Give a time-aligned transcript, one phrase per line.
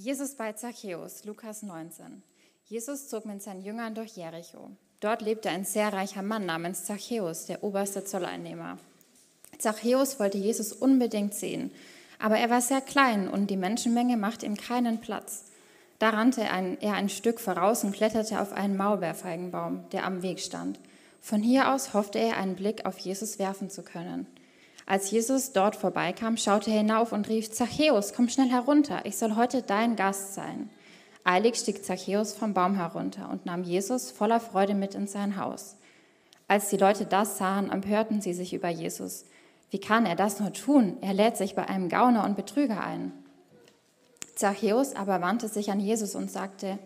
[0.00, 2.22] Jesus bei Zachäus, Lukas 19.
[2.66, 4.70] Jesus zog mit seinen Jüngern durch Jericho.
[5.00, 8.78] Dort lebte ein sehr reicher Mann namens Zachäus, der oberste Zolleinnehmer.
[9.58, 11.72] Zachäus wollte Jesus unbedingt sehen,
[12.20, 15.46] aber er war sehr klein und die Menschenmenge machte ihm keinen Platz.
[15.98, 20.78] Da rannte er ein Stück voraus und kletterte auf einen Maulbeerfeigenbaum, der am Weg stand.
[21.20, 24.28] Von hier aus hoffte er, einen Blick auf Jesus werfen zu können.
[24.90, 29.36] Als Jesus dort vorbeikam, schaute er hinauf und rief, Zachäus, komm schnell herunter, ich soll
[29.36, 30.70] heute dein Gast sein.
[31.24, 35.76] Eilig stieg Zachäus vom Baum herunter und nahm Jesus voller Freude mit in sein Haus.
[36.46, 39.26] Als die Leute das sahen, empörten sie sich über Jesus.
[39.70, 40.96] Wie kann er das nur tun?
[41.02, 43.12] Er lädt sich bei einem Gauner und Betrüger ein.
[44.36, 46.78] Zachäus aber wandte sich an Jesus und sagte,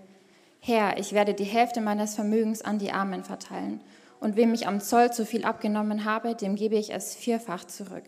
[0.58, 3.80] Herr, ich werde die Hälfte meines Vermögens an die Armen verteilen
[4.22, 8.04] und wem ich am Zoll zu viel abgenommen habe, dem gebe ich es vierfach zurück.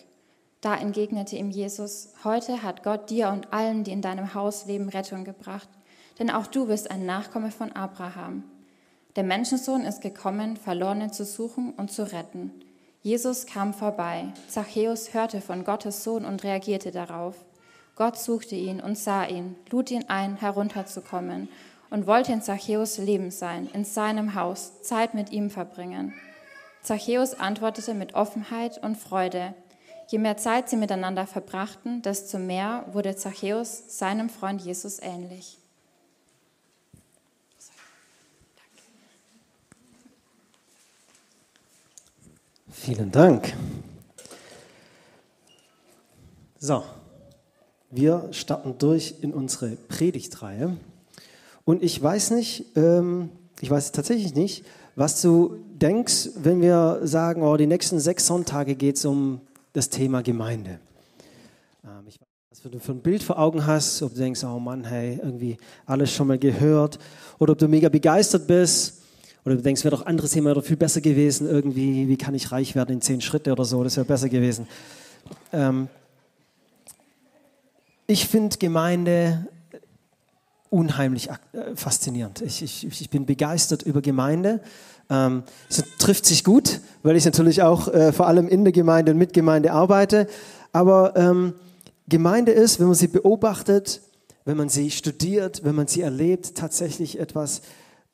[0.60, 4.88] Da entgegnete ihm Jesus, heute hat Gott dir und allen, die in deinem Haus leben,
[4.88, 5.68] Rettung gebracht,
[6.18, 8.44] denn auch du bist ein Nachkomme von Abraham.
[9.16, 12.52] Der Menschensohn ist gekommen, Verlorene zu suchen und zu retten.
[13.02, 14.32] Jesus kam vorbei.
[14.48, 17.44] Zachäus hörte von Gottes Sohn und reagierte darauf.
[17.96, 21.48] Gott suchte ihn und sah ihn, lud ihn ein, herunterzukommen
[21.90, 26.14] und wollte in Zachäus Leben sein, in seinem Haus, Zeit mit ihm verbringen.
[26.82, 29.54] Zachäus antwortete mit Offenheit und Freude.
[30.08, 35.58] Je mehr Zeit sie miteinander verbrachten, desto mehr wurde Zachäus seinem Freund Jesus ähnlich.
[42.70, 43.54] Vielen Dank.
[46.58, 46.84] So,
[47.90, 50.76] wir starten durch in unsere Predigtreihe.
[51.64, 54.64] Und ich weiß nicht, ähm, ich weiß tatsächlich nicht,
[54.96, 59.40] was du denkst, wenn wir sagen, oh, die nächsten sechs Sonntage geht es um
[59.72, 60.78] das Thema Gemeinde.
[61.84, 64.44] Ähm, ich weiß nicht, was du für ein Bild vor Augen hast, ob du denkst,
[64.44, 66.98] oh Mann, hey, irgendwie alles schon mal gehört,
[67.38, 69.00] oder ob du mega begeistert bist,
[69.44, 72.52] oder du denkst, wäre doch anderes Thema oder viel besser gewesen, irgendwie, wie kann ich
[72.52, 74.66] reich werden in zehn Schritte oder so, das wäre besser gewesen.
[75.52, 75.88] Ähm,
[78.06, 79.46] ich finde Gemeinde
[80.74, 82.42] unheimlich äh, faszinierend.
[82.42, 84.60] Ich, ich, ich bin begeistert über Gemeinde.
[85.08, 89.12] Ähm, es trifft sich gut, weil ich natürlich auch äh, vor allem in der Gemeinde
[89.12, 90.26] und mit Gemeinde arbeite.
[90.72, 91.54] Aber ähm,
[92.08, 94.02] Gemeinde ist, wenn man sie beobachtet,
[94.44, 97.62] wenn man sie studiert, wenn man sie erlebt, tatsächlich etwas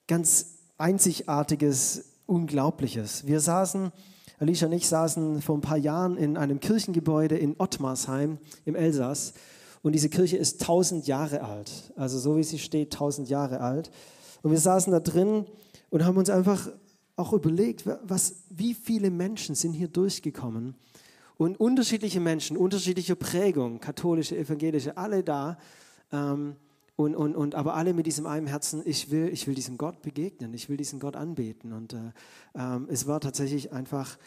[0.06, 3.26] ganz Einzigartiges, Unglaubliches.
[3.26, 3.90] Wir saßen,
[4.38, 9.32] Alicia und ich saßen vor ein paar Jahren in einem Kirchengebäude in Ottmarsheim im Elsass
[9.82, 11.92] und diese Kirche ist tausend Jahre alt.
[11.96, 13.90] Also so wie sie steht, tausend Jahre alt.
[14.42, 15.46] Und wir saßen da drin
[15.88, 16.70] und haben uns einfach
[17.16, 20.74] auch überlegt, was, wie viele Menschen sind hier durchgekommen.
[21.36, 25.56] Und unterschiedliche Menschen, unterschiedliche Prägung, katholische, evangelische, alle da.
[26.12, 26.56] Ähm,
[26.96, 30.02] und, und, und, aber alle mit diesem einen Herzen, ich will, ich will diesem Gott
[30.02, 31.72] begegnen, ich will diesen Gott anbeten.
[31.72, 32.12] Und äh,
[32.54, 34.18] ähm, es war tatsächlich einfach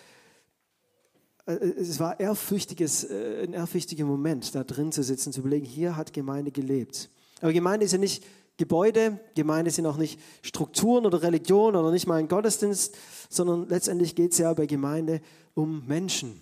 [1.45, 6.13] es war ehrfürchtiges, äh, ein ehrfürchtiger Moment, da drin zu sitzen, zu überlegen, hier hat
[6.13, 7.09] Gemeinde gelebt.
[7.41, 8.23] Aber Gemeinde ist ja nicht
[8.57, 12.95] Gebäude, Gemeinde sind auch nicht Strukturen oder Religion oder nicht mal ein Gottesdienst,
[13.29, 15.21] sondern letztendlich geht es ja bei Gemeinde
[15.55, 16.41] um Menschen.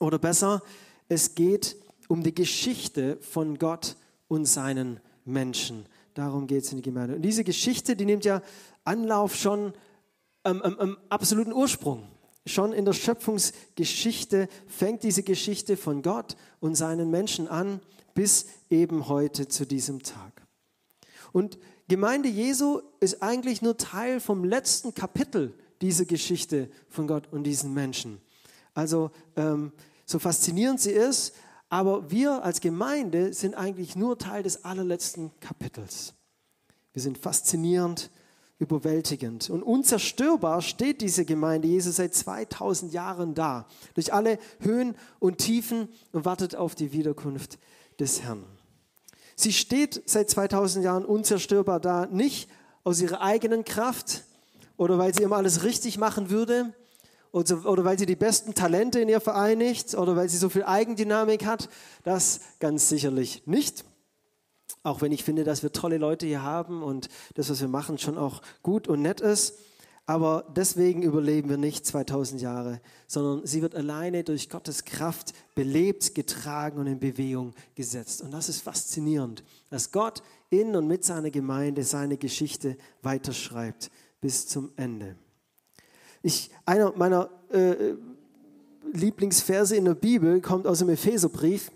[0.00, 0.62] Oder besser,
[1.08, 1.76] es geht
[2.08, 3.96] um die Geschichte von Gott
[4.28, 5.86] und seinen Menschen.
[6.14, 7.16] Darum geht es in die Gemeinde.
[7.16, 8.42] Und diese Geschichte, die nimmt ja
[8.84, 9.72] Anlauf schon
[10.42, 12.08] am, am, am absoluten Ursprung.
[12.46, 17.80] Schon in der Schöpfungsgeschichte fängt diese Geschichte von Gott und seinen Menschen an,
[18.14, 20.46] bis eben heute zu diesem Tag.
[21.32, 21.58] Und
[21.88, 27.74] Gemeinde Jesu ist eigentlich nur Teil vom letzten Kapitel dieser Geschichte von Gott und diesen
[27.74, 28.20] Menschen.
[28.74, 29.72] Also ähm,
[30.06, 31.34] so faszinierend sie ist,
[31.68, 36.14] aber wir als Gemeinde sind eigentlich nur Teil des allerletzten Kapitels.
[36.92, 38.10] Wir sind faszinierend
[38.60, 39.50] überwältigend.
[39.50, 45.88] Und unzerstörbar steht diese Gemeinde Jesus seit 2000 Jahren da, durch alle Höhen und Tiefen
[46.12, 47.58] und wartet auf die Wiederkunft
[47.98, 48.44] des Herrn.
[49.34, 52.50] Sie steht seit 2000 Jahren unzerstörbar da, nicht
[52.84, 54.24] aus ihrer eigenen Kraft
[54.76, 56.74] oder weil sie immer alles richtig machen würde
[57.32, 60.64] oder, oder weil sie die besten Talente in ihr vereinigt oder weil sie so viel
[60.64, 61.70] Eigendynamik hat.
[62.04, 63.84] Das ganz sicherlich nicht.
[64.82, 67.98] Auch wenn ich finde, dass wir tolle Leute hier haben und das, was wir machen,
[67.98, 69.58] schon auch gut und nett ist.
[70.06, 76.16] Aber deswegen überleben wir nicht 2000 Jahre, sondern sie wird alleine durch Gottes Kraft belebt,
[76.16, 78.22] getragen und in Bewegung gesetzt.
[78.22, 83.90] Und das ist faszinierend, dass Gott in und mit seiner Gemeinde seine Geschichte weiterschreibt
[84.20, 85.14] bis zum Ende.
[86.22, 87.94] Ich, einer meiner äh,
[88.92, 91.70] Lieblingsverse in der Bibel kommt aus dem Epheserbrief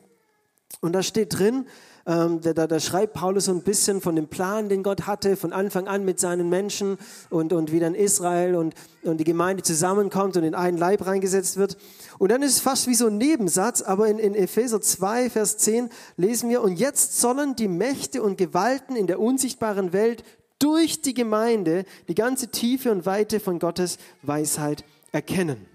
[0.81, 1.67] und da steht drin,
[2.07, 5.37] ähm, da, da, da, schreibt Paulus so ein bisschen von dem Plan, den Gott hatte,
[5.37, 6.99] von Anfang an mit seinen Menschen
[7.31, 11.57] und, und wie dann Israel und, und die Gemeinde zusammenkommt und in einen Leib reingesetzt
[11.57, 11.79] wird.
[12.19, 15.57] Und dann ist es fast wie so ein Nebensatz, aber in, in Epheser 2, Vers
[15.59, 20.25] 10 lesen wir, und jetzt sollen die Mächte und Gewalten in der unsichtbaren Welt
[20.59, 25.74] durch die Gemeinde die ganze Tiefe und Weite von Gottes Weisheit erkennen.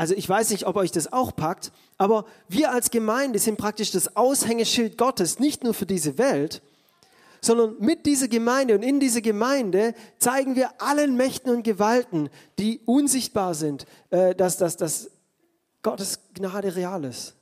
[0.00, 3.90] Also ich weiß nicht, ob euch das auch packt, aber wir als Gemeinde sind praktisch
[3.90, 6.62] das Aushängeschild Gottes, nicht nur für diese Welt,
[7.42, 12.80] sondern mit dieser Gemeinde und in dieser Gemeinde zeigen wir allen Mächten und Gewalten, die
[12.86, 15.10] unsichtbar sind, äh, dass, dass, dass
[15.82, 17.34] Gottes Gnade real ist.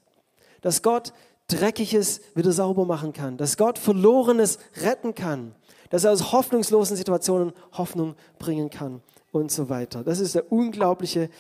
[0.61, 1.13] Dass Gott
[1.47, 3.37] Dreckiges wieder sauber machen kann.
[3.37, 5.55] Dass Gott Verlorenes retten kann.
[5.91, 9.01] Dass er aus hoffnungslosen Situationen Hoffnung bringen kann
[9.31, 10.03] und so weiter.
[10.03, 11.31] Das ist der unglaubliche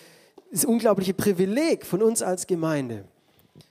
[0.50, 3.05] das unglaubliche Privileg von uns als Gemeinde,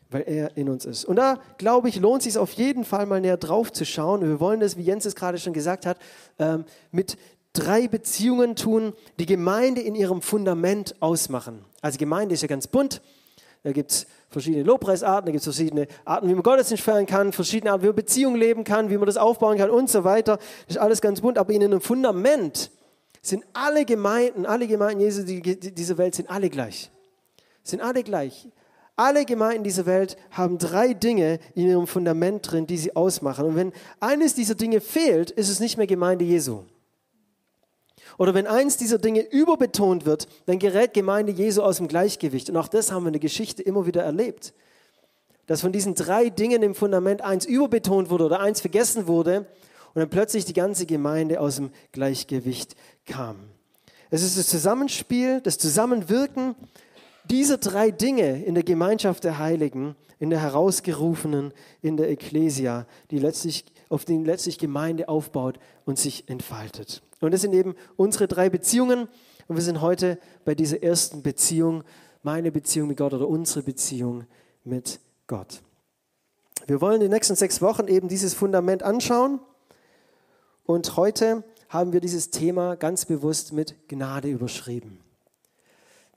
[0.09, 1.05] weil er in uns ist.
[1.05, 4.21] Und da, glaube ich, lohnt es sich auf jeden Fall mal näher drauf zu schauen.
[4.21, 5.97] wir wollen das, wie Jens es gerade schon gesagt hat,
[6.39, 7.17] ähm, mit
[7.53, 11.65] drei Beziehungen tun, die Gemeinde in ihrem Fundament ausmachen.
[11.81, 13.01] Also Gemeinde ist ja ganz bunt.
[13.63, 17.33] Da gibt es verschiedene Lobpreisarten, da gibt es verschiedene Arten, wie man Gottesdienst feiern kann,
[17.33, 20.37] verschiedene Arten, wie man Beziehungen leben kann, wie man das aufbauen kann und so weiter.
[20.67, 22.69] Das ist alles ganz bunt, aber in einem Fundament
[23.27, 26.89] sind alle Gemeinden, alle Gemeinden Jesu die, dieser Welt sind alle gleich.
[27.63, 28.47] Sind alle gleich.
[28.95, 33.45] Alle Gemeinden dieser Welt haben drei Dinge in ihrem Fundament drin, die sie ausmachen.
[33.45, 36.63] Und wenn eines dieser Dinge fehlt, ist es nicht mehr Gemeinde Jesu.
[38.17, 42.49] Oder wenn eins dieser Dinge überbetont wird, dann gerät Gemeinde Jesu aus dem Gleichgewicht.
[42.49, 44.53] Und auch das haben wir in der Geschichte immer wieder erlebt.
[45.45, 49.45] Dass von diesen drei Dingen im Fundament eins überbetont wurde oder eins vergessen wurde
[49.97, 52.75] und dann plötzlich die ganze Gemeinde aus dem Gleichgewicht
[53.07, 53.37] kam.
[54.11, 56.53] Es ist das Zusammenspiel, das Zusammenwirken
[57.23, 61.51] dieser drei Dinge in der Gemeinschaft der Heiligen, in der Herausgerufenen,
[61.81, 67.01] in der Ekklesia, die letztlich, auf den letztlich Gemeinde aufbaut und sich entfaltet.
[67.19, 69.07] Und das sind eben unsere drei Beziehungen.
[69.47, 71.83] Und wir sind heute bei dieser ersten Beziehung,
[72.21, 74.25] meine Beziehung mit Gott oder unsere Beziehung
[74.63, 75.63] mit Gott.
[76.67, 79.39] Wir wollen in den nächsten sechs Wochen eben dieses Fundament anschauen.
[80.67, 84.99] Und heute haben wir dieses Thema ganz bewusst mit Gnade überschrieben.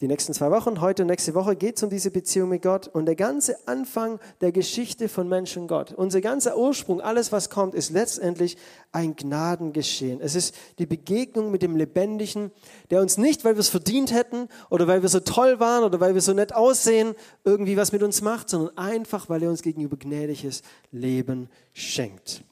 [0.00, 2.88] Die nächsten zwei Wochen, heute und nächste Woche, geht es um diese Beziehung mit Gott
[2.88, 5.92] und der ganze Anfang der Geschichte von Mensch und Gott.
[5.92, 8.56] Unser ganzer Ursprung, alles was kommt, ist letztendlich
[8.90, 10.20] ein Gnadengeschehen.
[10.20, 12.50] Es ist die Begegnung mit dem Lebendigen,
[12.90, 16.00] der uns nicht, weil wir es verdient hätten oder weil wir so toll waren oder
[16.00, 17.14] weil wir so nett aussehen,
[17.44, 22.42] irgendwie was mit uns macht, sondern einfach, weil er uns gegenüber gnädiges Leben schenkt.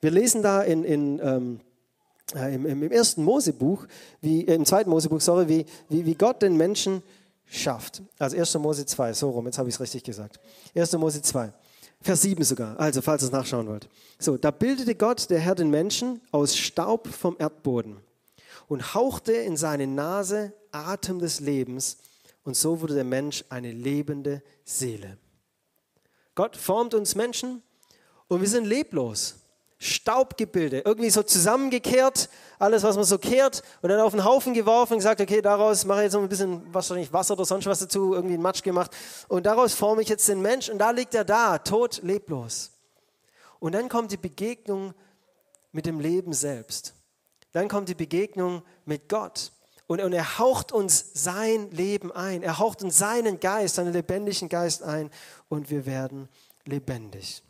[0.00, 1.60] Wir lesen da in, in ähm,
[2.34, 3.86] äh, im, im, ersten Mosebuch,
[4.20, 7.02] wie, äh, im zweiten Mosebuch, sorry, wie, wie, wie Gott den Menschen
[7.46, 8.02] schafft.
[8.18, 8.54] Also 1.
[8.58, 10.38] Mose 2, so rum, jetzt habe ich es richtig gesagt.
[10.74, 10.92] 1.
[10.94, 11.52] Mose 2,
[12.02, 13.88] Vers 7 sogar, also falls ihr es nachschauen wollt.
[14.18, 17.96] So, da bildete Gott, der Herr, den Menschen aus Staub vom Erdboden
[18.68, 21.96] und hauchte in seine Nase Atem des Lebens
[22.44, 25.16] und so wurde der Mensch eine lebende Seele.
[26.34, 27.62] Gott formt uns Menschen
[28.28, 29.36] und wir sind leblos.
[29.78, 32.28] Staubgebilde, irgendwie so zusammengekehrt,
[32.58, 35.84] alles, was man so kehrt, und dann auf den Haufen geworfen und gesagt, okay, daraus
[35.84, 38.62] mache ich jetzt noch ein bisschen wahrscheinlich Wasser oder sonst was dazu, irgendwie einen Matsch
[38.62, 38.90] gemacht,
[39.28, 42.72] und daraus forme ich jetzt den Mensch, und da liegt er da, tot, leblos.
[43.60, 44.94] Und dann kommt die Begegnung
[45.72, 46.94] mit dem Leben selbst.
[47.52, 49.52] Dann kommt die Begegnung mit Gott.
[49.86, 52.42] Und, und er haucht uns sein Leben ein.
[52.42, 55.10] Er haucht uns seinen Geist, seinen lebendigen Geist ein.
[55.48, 56.28] Und wir werden
[56.66, 57.42] lebendig.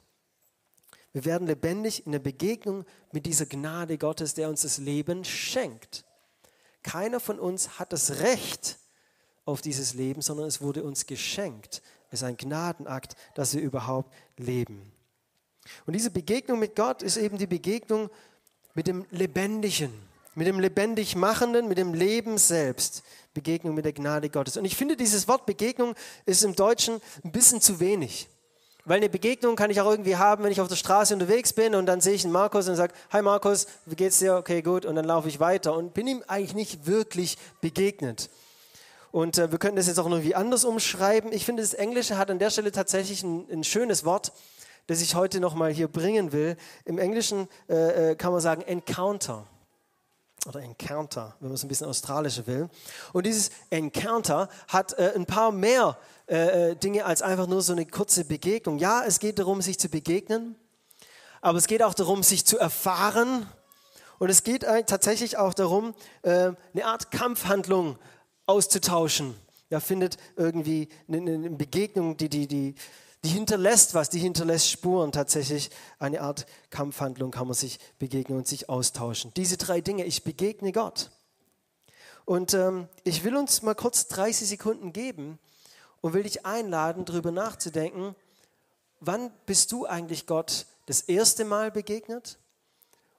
[1.12, 6.04] Wir werden lebendig in der Begegnung mit dieser Gnade Gottes, der uns das Leben schenkt.
[6.82, 8.78] Keiner von uns hat das Recht
[9.44, 11.82] auf dieses Leben, sondern es wurde uns geschenkt.
[12.10, 14.92] Es ist ein Gnadenakt, dass wir überhaupt leben.
[15.86, 18.10] Und diese Begegnung mit Gott ist eben die Begegnung
[18.74, 19.92] mit dem Lebendigen,
[20.34, 23.02] mit dem lebendig Machenden, mit dem Leben selbst.
[23.34, 24.56] Begegnung mit der Gnade Gottes.
[24.56, 25.94] Und ich finde, dieses Wort Begegnung
[26.26, 28.28] ist im Deutschen ein bisschen zu wenig.
[28.88, 31.74] Weil eine Begegnung kann ich auch irgendwie haben, wenn ich auf der Straße unterwegs bin
[31.74, 34.36] und dann sehe ich einen Markus und sage, hi Markus, wie geht's dir?
[34.36, 34.86] Okay, gut.
[34.86, 38.30] Und dann laufe ich weiter und bin ihm eigentlich nicht wirklich begegnet.
[39.12, 41.34] Und äh, wir könnten das jetzt auch irgendwie anders umschreiben.
[41.34, 44.32] Ich finde, das Englische hat an der Stelle tatsächlich ein, ein schönes Wort,
[44.86, 46.56] das ich heute nochmal hier bringen will.
[46.86, 49.46] Im Englischen äh, äh, kann man sagen Encounter
[50.48, 52.70] oder Encounter, wenn man es ein bisschen australischer will.
[53.12, 57.72] Und dieses Encounter hat äh, ein paar mehr äh, äh, Dinge als einfach nur so
[57.72, 58.78] eine kurze Begegnung.
[58.78, 60.56] Ja, es geht darum, sich zu begegnen,
[61.42, 63.46] aber es geht auch darum, sich zu erfahren.
[64.18, 67.98] Und es geht tatsächlich auch darum, äh, eine Art Kampfhandlung
[68.46, 69.34] auszutauschen.
[69.70, 72.74] Ja, findet irgendwie eine, eine Begegnung, die, die, die
[73.24, 75.12] Die hinterlässt was, die hinterlässt Spuren.
[75.12, 79.32] Tatsächlich eine Art Kampfhandlung kann man sich begegnen und sich austauschen.
[79.36, 81.10] Diese drei Dinge, ich begegne Gott.
[82.24, 85.38] Und ähm, ich will uns mal kurz 30 Sekunden geben
[86.00, 88.14] und will dich einladen, darüber nachzudenken,
[89.00, 92.38] wann bist du eigentlich Gott das erste Mal begegnet?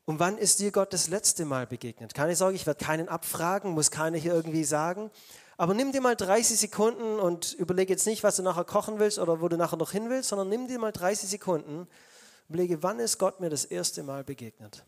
[0.05, 2.15] Und wann ist dir Gott das letzte Mal begegnet?
[2.15, 5.11] Keine Sorge, ich werde keinen abfragen, muss keiner hier irgendwie sagen.
[5.59, 9.19] Aber nimm dir mal 30 Sekunden und überlege jetzt nicht, was du nachher kochen willst
[9.19, 11.85] oder wo du nachher noch hin willst, sondern nimm dir mal 30 Sekunden,
[12.47, 14.85] überlege, wann ist Gott mir das erste Mal begegnet?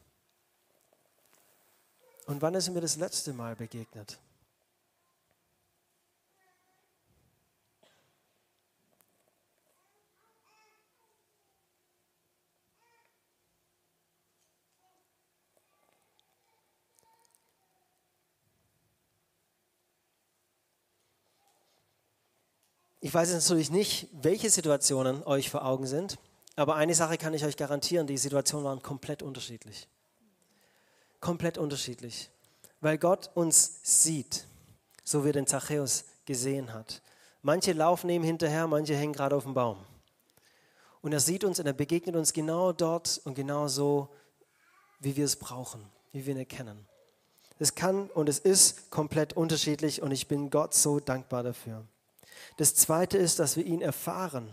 [2.26, 4.18] Und wann ist er mir das letzte Mal begegnet?
[23.04, 26.20] Ich weiß jetzt natürlich nicht, welche Situationen euch vor Augen sind,
[26.56, 29.88] aber eine Sache kann ich euch garantieren, die Situationen waren komplett unterschiedlich.
[31.20, 32.30] Komplett unterschiedlich,
[32.80, 34.46] weil Gott uns sieht,
[35.04, 37.02] so wie er den Zachäus gesehen hat.
[37.42, 39.78] Manche laufen ihm hinterher, manche hängen gerade auf dem Baum.
[41.02, 44.10] Und er sieht uns und er begegnet uns genau dort und genau so,
[45.00, 46.86] wie wir es brauchen, wie wir ihn erkennen.
[47.58, 51.84] Es kann und es ist komplett unterschiedlich und ich bin Gott so dankbar dafür.
[52.58, 54.50] Das zweite ist, dass wir ihn erfahren.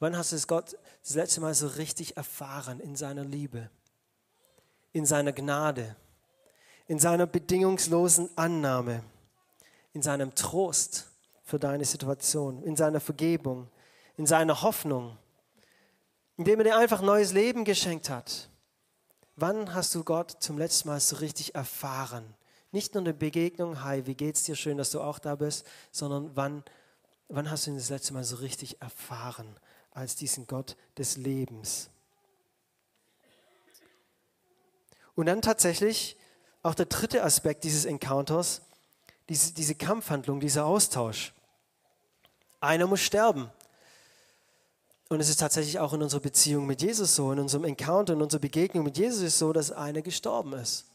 [0.00, 3.70] Wann hast du es Gott das letzte Mal so richtig erfahren in seiner Liebe,
[4.92, 5.96] in seiner Gnade,
[6.86, 9.02] in seiner bedingungslosen Annahme,
[9.92, 11.06] in seinem Trost
[11.42, 13.68] für deine Situation, in seiner Vergebung,
[14.16, 15.16] in seiner Hoffnung,
[16.36, 18.48] indem er dir einfach neues Leben geschenkt hat?
[19.36, 22.34] Wann hast du Gott zum letzten Mal so richtig erfahren?
[22.74, 26.32] Nicht nur eine Begegnung, hi, wie geht's dir, schön, dass du auch da bist, sondern
[26.34, 26.64] wann,
[27.28, 29.46] wann hast du ihn das letzte Mal so richtig erfahren
[29.92, 31.88] als diesen Gott des Lebens?
[35.14, 36.16] Und dann tatsächlich
[36.64, 38.60] auch der dritte Aspekt dieses Encounters,
[39.28, 41.32] diese, diese Kampfhandlung, dieser Austausch.
[42.58, 43.52] Einer muss sterben.
[45.08, 48.22] Und es ist tatsächlich auch in unserer Beziehung mit Jesus so, in unserem Encounter, in
[48.22, 50.86] unserer Begegnung mit Jesus ist so, dass einer gestorben ist.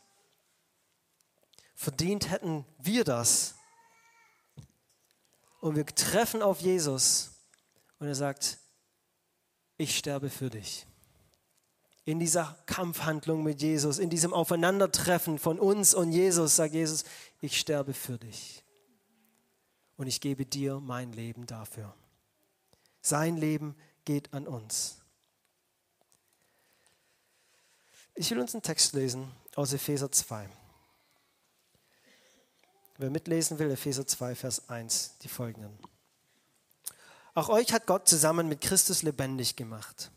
[1.79, 3.55] Verdient hätten wir das.
[5.62, 7.31] Und wir treffen auf Jesus
[8.00, 8.57] und er sagt,
[9.77, 10.86] ich sterbe für dich.
[12.03, 17.05] In dieser Kampfhandlung mit Jesus, in diesem Aufeinandertreffen von uns und Jesus, sagt Jesus,
[17.39, 18.65] ich sterbe für dich.
[19.95, 21.95] Und ich gebe dir mein Leben dafür.
[23.01, 24.98] Sein Leben geht an uns.
[28.15, 30.50] Ich will uns einen Text lesen aus Epheser 2.
[33.00, 35.72] Wer mitlesen will, Epheser 2, Vers 1, die folgenden.
[37.34, 40.12] Auch euch hat Gott zusammen mit Christus lebendig gemacht.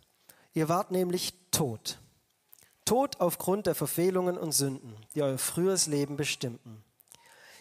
[0.52, 2.00] Ihr wart nämlich tot.
[2.84, 6.82] Tot aufgrund der Verfehlungen und Sünden, die euer früheres Leben bestimmten.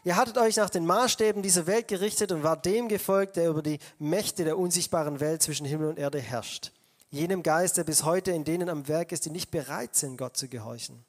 [0.04, 3.62] Ihr hattet euch nach den Maßstäben dieser Welt gerichtet und wart dem gefolgt, der über
[3.62, 6.72] die Mächte der unsichtbaren Welt zwischen Himmel und Erde herrscht.
[7.12, 10.36] Jenem Geist, der bis heute in denen am Werk ist, die nicht bereit sind, Gott
[10.36, 11.06] zu gehorchen.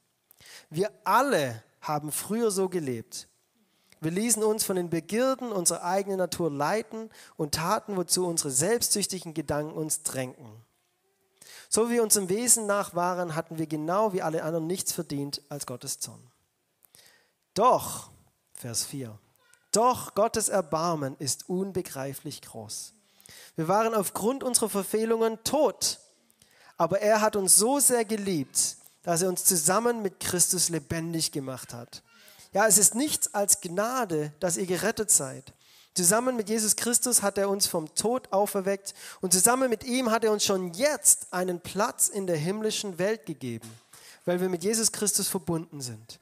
[0.69, 3.27] Wir alle haben früher so gelebt
[4.03, 9.33] wir ließen uns von den Begierden unserer eigenen Natur leiten und taten, wozu unsere selbstsüchtigen
[9.33, 10.63] Gedanken uns drängten.
[11.69, 15.41] So wie wir unserem Wesen nach waren, hatten wir genau wie alle anderen nichts verdient
[15.49, 16.21] als Gottes Zorn.
[17.53, 18.11] Doch,
[18.53, 19.17] Vers 4,
[19.71, 22.93] doch Gottes Erbarmen ist unbegreiflich groß.
[23.55, 25.99] Wir waren aufgrund unserer Verfehlungen tot,
[26.77, 31.73] aber er hat uns so sehr geliebt, dass er uns zusammen mit Christus lebendig gemacht
[31.73, 32.03] hat.
[32.53, 35.53] Ja, es ist nichts als Gnade, dass ihr gerettet seid.
[35.95, 40.23] Zusammen mit Jesus Christus hat er uns vom Tod auferweckt und zusammen mit ihm hat
[40.23, 43.69] er uns schon jetzt einen Platz in der himmlischen Welt gegeben,
[44.25, 46.19] weil wir mit Jesus Christus verbunden sind.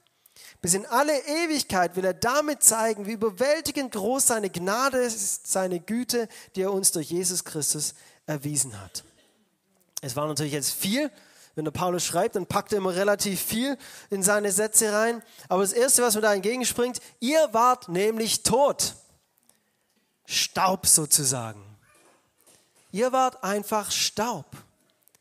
[0.61, 5.79] Bis in alle Ewigkeit will er damit zeigen, wie überwältigend groß seine Gnade ist, seine
[5.79, 7.95] Güte, die er uns durch Jesus Christus
[8.27, 9.03] erwiesen hat.
[10.01, 11.09] Es war natürlich jetzt viel,
[11.61, 13.77] wenn der Paulus schreibt, dann packt er immer relativ viel
[14.09, 15.21] in seine Sätze rein.
[15.47, 18.95] Aber das Erste, was mir da entgegenspringt, ihr wart nämlich tot.
[20.25, 21.63] Staub sozusagen.
[22.91, 24.47] Ihr wart einfach Staub.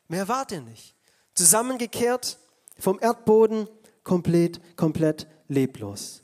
[0.09, 0.95] Mehr wart ihr nicht.
[1.35, 2.39] Zusammengekehrt
[2.79, 3.69] vom Erdboden,
[4.03, 6.23] komplett, komplett leblos.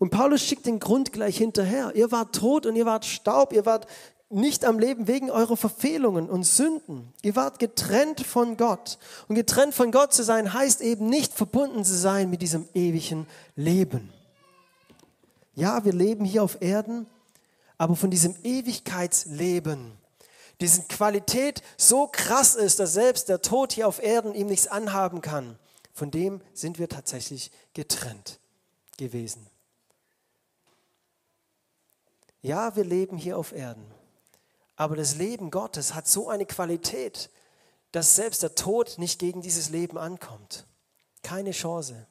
[0.00, 1.92] Und Paulus schickt den Grund gleich hinterher.
[1.94, 3.86] Ihr wart tot und ihr wart Staub, ihr wart
[4.32, 7.12] nicht am Leben wegen eurer Verfehlungen und Sünden.
[7.22, 8.98] Ihr wart getrennt von Gott.
[9.28, 13.26] Und getrennt von Gott zu sein, heißt eben nicht verbunden zu sein mit diesem ewigen
[13.56, 14.12] Leben.
[15.54, 17.06] Ja, wir leben hier auf Erden,
[17.78, 19.92] aber von diesem Ewigkeitsleben,
[20.60, 25.20] diese Qualität so krass ist, dass selbst der Tod hier auf Erden ihm nichts anhaben
[25.20, 25.58] kann,
[25.92, 28.38] von dem sind wir tatsächlich getrennt
[28.96, 29.46] gewesen.
[32.40, 33.84] Ja, wir leben hier auf Erden,
[34.82, 37.30] aber das Leben Gottes hat so eine Qualität,
[37.92, 40.66] dass selbst der Tod nicht gegen dieses Leben ankommt.
[41.22, 42.06] Keine Chance.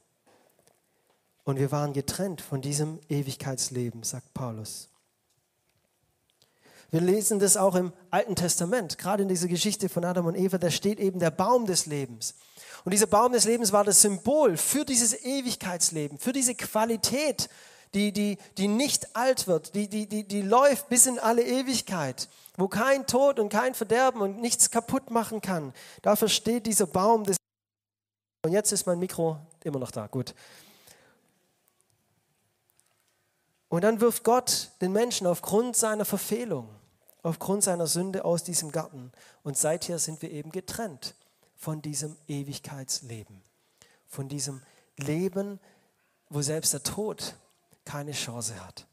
[1.44, 4.88] Und wir waren getrennt von diesem Ewigkeitsleben, sagt Paulus.
[6.92, 10.58] Wir lesen das auch im Alten Testament, gerade in dieser Geschichte von Adam und Eva,
[10.58, 12.36] da steht eben der Baum des Lebens.
[12.86, 17.50] Und dieser Baum des Lebens war das Symbol für dieses Ewigkeitsleben, für diese Qualität,
[17.94, 22.30] die, die, die nicht alt wird, die, die, die, die läuft bis in alle Ewigkeit,
[22.58, 25.74] wo kein Tod und kein Verderben und nichts kaputt machen kann.
[26.02, 27.38] Dafür steht dieser Baum des
[28.46, 30.34] Und jetzt ist mein Mikro immer noch da, gut.
[33.70, 36.70] Und dann wirft Gott den Menschen aufgrund seiner Verfehlung
[37.24, 39.12] aufgrund seiner Sünde aus diesem Garten.
[39.44, 41.16] Und seither sind wir eben getrennt
[41.56, 43.42] von diesem Ewigkeitsleben,
[44.08, 44.62] von diesem
[44.98, 45.60] Leben,
[46.30, 47.36] wo selbst der Tod
[47.86, 48.88] keine Chance hat.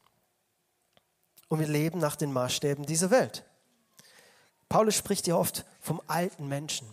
[1.47, 3.43] Und wir leben nach den Maßstäben dieser Welt.
[4.69, 6.87] Paulus spricht hier oft vom alten Menschen.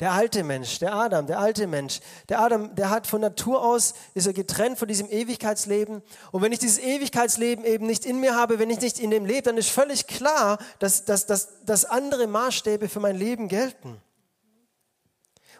[0.00, 1.98] Der alte Mensch, der Adam, der alte Mensch.
[2.28, 6.02] Der Adam, der hat von Natur aus, ist er getrennt von diesem Ewigkeitsleben.
[6.30, 9.26] Und wenn ich dieses Ewigkeitsleben eben nicht in mir habe, wenn ich nicht in dem
[9.26, 14.00] lebe, dann ist völlig klar, dass, dass, dass, dass andere Maßstäbe für mein Leben gelten.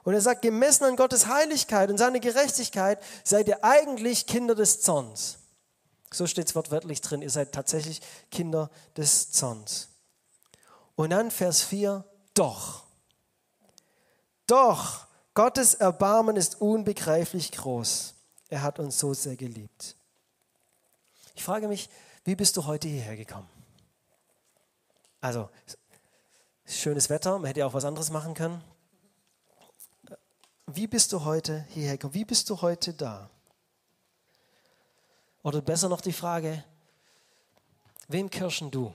[0.04, 4.80] Und er sagt, gemessen an Gottes Heiligkeit und seine Gerechtigkeit seid ihr eigentlich Kinder des
[4.80, 5.38] Zorns.
[6.10, 8.00] So steht es wortwörtlich drin, ihr seid tatsächlich
[8.30, 9.88] Kinder des Zorns.
[10.96, 12.84] Und dann Vers 4, doch.
[14.46, 18.14] Doch Gottes Erbarmen ist unbegreiflich groß.
[18.48, 19.94] Er hat uns so sehr geliebt.
[21.34, 21.88] Ich frage mich,
[22.24, 23.48] wie bist du heute hierher gekommen?
[25.20, 25.48] Also,
[26.64, 28.62] schönes Wetter, man hätte ja auch was anderes machen können.
[30.66, 32.14] Wie bist du heute hierher gekommen?
[32.14, 33.30] Wie bist du heute da?
[35.42, 36.64] Oder besser noch die Frage,
[38.08, 38.92] wem kirschen du?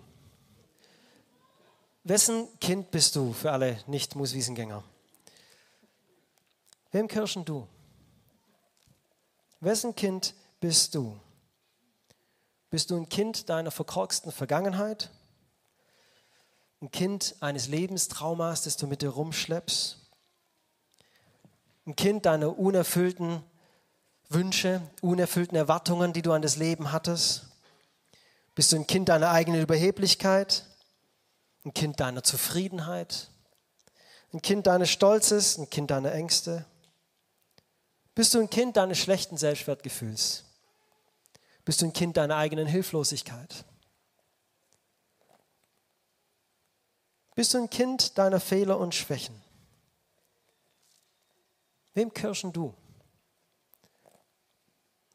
[2.03, 4.83] Wessen Kind bist du für alle Nicht-Muswiesengänger?
[6.91, 7.67] Wem kirschen du?
[9.61, 11.17] Wessen Kind bist du?
[12.69, 15.11] Bist du ein Kind deiner verkorksten Vergangenheit?
[16.81, 19.99] Ein Kind eines Lebenstraumas, das du mit dir rumschleppst?
[21.85, 23.43] Ein Kind deiner unerfüllten
[24.33, 27.45] Wünsche, unerfüllten Erwartungen, die du an das Leben hattest?
[28.55, 30.65] Bist du ein Kind deiner eigenen Überheblichkeit?
[31.65, 33.29] Ein Kind deiner Zufriedenheit?
[34.31, 35.57] Ein Kind deines Stolzes?
[35.57, 36.65] Ein Kind deiner Ängste?
[38.15, 40.43] Bist du ein Kind deines schlechten Selbstwertgefühls?
[41.65, 43.65] Bist du ein Kind deiner eigenen Hilflosigkeit?
[47.35, 49.41] Bist du ein Kind deiner Fehler und Schwächen?
[51.95, 52.73] Wem kirschen du?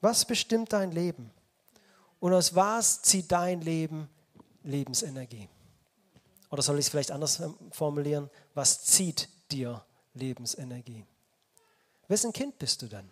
[0.00, 1.30] Was bestimmt dein Leben?
[2.20, 4.08] Und aus was zieht dein Leben
[4.62, 5.48] Lebensenergie?
[6.50, 8.30] Oder soll ich es vielleicht anders formulieren?
[8.54, 9.84] Was zieht dir
[10.14, 11.04] Lebensenergie?
[12.08, 13.10] Wessen Kind bist du denn?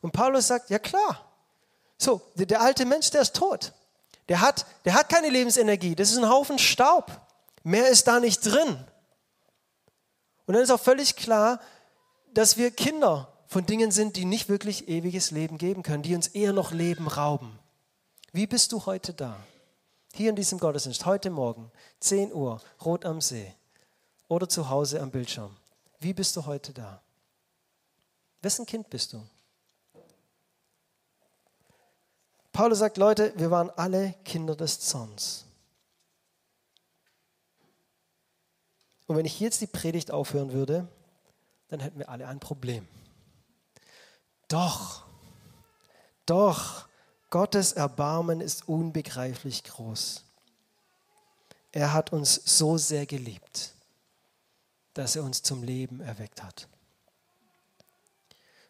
[0.00, 1.24] Und Paulus sagt, ja klar.
[1.96, 3.72] So, der, der alte Mensch, der ist tot.
[4.28, 5.94] Der hat, der hat keine Lebensenergie.
[5.94, 7.10] Das ist ein Haufen Staub.
[7.62, 8.84] Mehr ist da nicht drin.
[10.46, 11.60] Und dann ist auch völlig klar,
[12.34, 16.28] dass wir Kinder von Dingen sind, die nicht wirklich ewiges Leben geben können, die uns
[16.28, 17.58] eher noch Leben rauben.
[18.30, 19.42] Wie bist du heute da?
[20.12, 23.54] Hier in diesem Gottesdienst, heute Morgen, 10 Uhr, Rot am See
[24.28, 25.56] oder zu Hause am Bildschirm.
[25.98, 27.00] Wie bist du heute da?
[28.42, 29.26] Wessen Kind bist du?
[32.52, 35.46] Paulus sagt, Leute, wir waren alle Kinder des Zorns.
[39.06, 40.86] Und wenn ich jetzt die Predigt aufhören würde,
[41.68, 42.86] dann hätten wir alle ein Problem.
[44.48, 45.04] Doch,
[46.26, 46.88] doch,
[47.30, 50.24] Gottes Erbarmen ist unbegreiflich groß.
[51.72, 53.74] Er hat uns so sehr geliebt,
[54.94, 56.66] dass er uns zum Leben erweckt hat.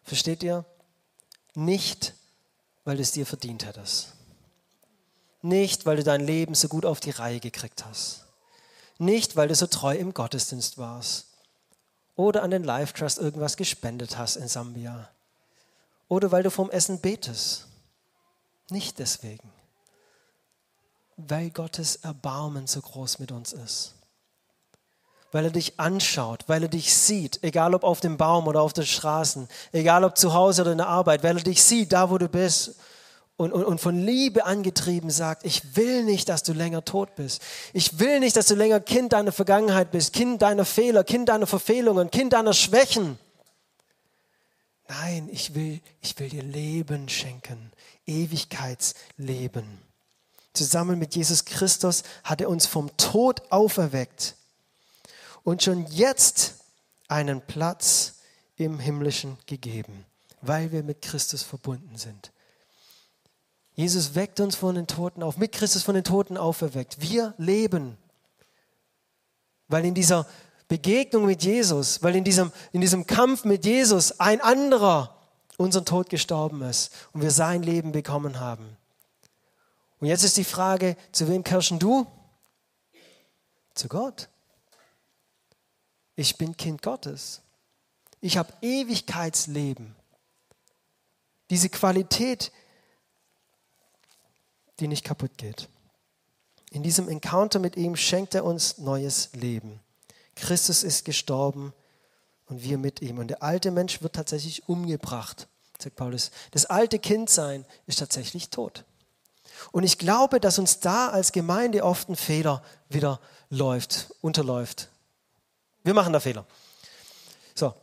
[0.03, 0.65] Versteht ihr?
[1.55, 2.13] Nicht,
[2.83, 4.13] weil du es dir verdient hättest.
[5.41, 8.25] Nicht, weil du dein Leben so gut auf die Reihe gekriegt hast.
[8.97, 11.27] Nicht, weil du so treu im Gottesdienst warst.
[12.15, 15.09] Oder an den Life Trust irgendwas gespendet hast in Sambia.
[16.09, 17.67] Oder weil du vom Essen betest.
[18.69, 19.53] Nicht deswegen.
[21.15, 23.95] Weil Gottes Erbarmen so groß mit uns ist
[25.31, 28.73] weil er dich anschaut, weil er dich sieht, egal ob auf dem Baum oder auf
[28.73, 32.09] den Straßen, egal ob zu Hause oder in der Arbeit, weil er dich sieht, da
[32.09, 32.75] wo du bist
[33.37, 37.41] und, und, und von Liebe angetrieben sagt, ich will nicht, dass du länger tot bist.
[37.73, 41.47] Ich will nicht, dass du länger Kind deiner Vergangenheit bist, Kind deiner Fehler, Kind deiner
[41.47, 43.17] Verfehlungen, Kind deiner Schwächen.
[44.89, 47.71] Nein, ich will, ich will dir Leben schenken,
[48.07, 49.79] Ewigkeitsleben.
[50.53, 54.35] Zusammen mit Jesus Christus hat er uns vom Tod auferweckt
[55.43, 56.55] und schon jetzt
[57.07, 58.15] einen Platz
[58.57, 60.05] im Himmlischen gegeben,
[60.41, 62.31] weil wir mit Christus verbunden sind.
[63.75, 66.99] Jesus weckt uns von den Toten auf, mit Christus von den Toten auferweckt.
[66.99, 67.95] Wir leben,
[69.67, 70.25] weil in dieser
[70.69, 75.17] Begegnung mit Jesus, weil in diesem, in diesem Kampf mit Jesus ein anderer
[75.57, 78.77] unseren Tod gestorben ist und wir sein Leben bekommen haben.
[79.99, 82.07] Und jetzt ist die Frage, zu wem kirschen du?
[83.73, 84.29] Zu Gott.
[86.15, 87.41] Ich bin Kind Gottes.
[88.21, 89.95] Ich habe Ewigkeitsleben.
[91.49, 92.51] Diese Qualität,
[94.79, 95.67] die nicht kaputt geht.
[96.69, 99.79] In diesem Encounter mit ihm schenkt er uns neues Leben.
[100.39, 101.73] Christus ist gestorben
[102.47, 103.17] und wir mit ihm.
[103.19, 105.47] Und der alte Mensch wird tatsächlich umgebracht,
[105.77, 106.31] sagt Paulus.
[106.51, 108.83] Das alte Kindsein ist tatsächlich tot.
[109.71, 114.89] Und ich glaube, dass uns da als Gemeinde oft ein Fehler wieder läuft, unterläuft.
[115.83, 116.45] Wir machen da Fehler.
[117.55, 117.73] So.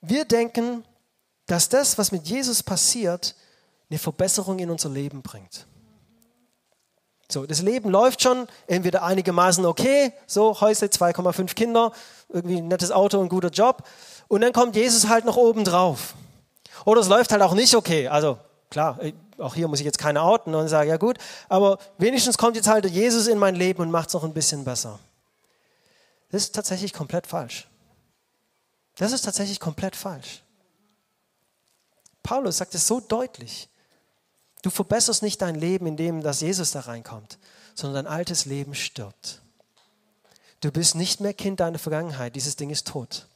[0.00, 0.84] Wir denken,
[1.46, 3.34] dass das, was mit Jesus passiert,
[3.88, 5.66] eine Verbesserung in unser Leben bringt.
[7.28, 11.92] So, das Leben läuft schon entweder einigermaßen okay, so Häusle, 2,5 Kinder,
[12.28, 13.82] irgendwie ein nettes Auto, ein guter Job.
[14.28, 16.14] Und dann kommt Jesus halt noch oben drauf.
[16.84, 18.08] Oder es läuft halt auch nicht okay.
[18.08, 18.38] Also
[18.70, 19.00] klar,
[19.38, 22.68] auch hier muss ich jetzt keine outen und sagen, ja gut, aber wenigstens kommt jetzt
[22.68, 24.98] halt Jesus in mein Leben und macht es noch ein bisschen besser.
[26.30, 27.68] Das ist tatsächlich komplett falsch.
[28.96, 30.42] Das ist tatsächlich komplett falsch.
[32.22, 33.68] Paulus sagt es so deutlich.
[34.66, 37.38] Du verbesserst nicht dein Leben, indem dass Jesus da reinkommt,
[37.76, 39.40] sondern dein altes Leben stirbt.
[40.60, 43.28] Du bist nicht mehr Kind deiner Vergangenheit, dieses Ding ist tot.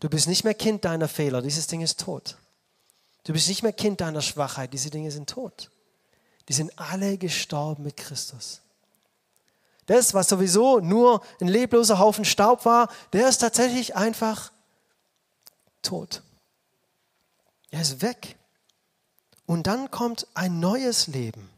[0.00, 2.38] Du bist nicht mehr Kind deiner Fehler, dieses Ding ist tot.
[3.24, 5.70] Du bist nicht mehr Kind deiner Schwachheit, diese Dinge sind tot.
[6.48, 8.62] Die sind alle gestorben mit Christus.
[9.84, 14.50] Das, was sowieso nur ein lebloser Haufen Staub war, der ist tatsächlich einfach
[15.82, 16.22] tot.
[17.70, 18.38] Er ist weg.
[19.46, 21.50] Und dann kommt ein neues Leben.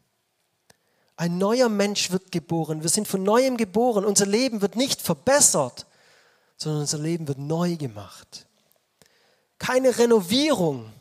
[1.16, 2.82] Ein neuer Mensch wird geboren.
[2.82, 4.04] Wir sind von neuem geboren.
[4.04, 5.86] Unser Leben wird nicht verbessert,
[6.56, 8.46] sondern unser Leben wird neu gemacht.
[9.58, 10.92] Keine Renovierung,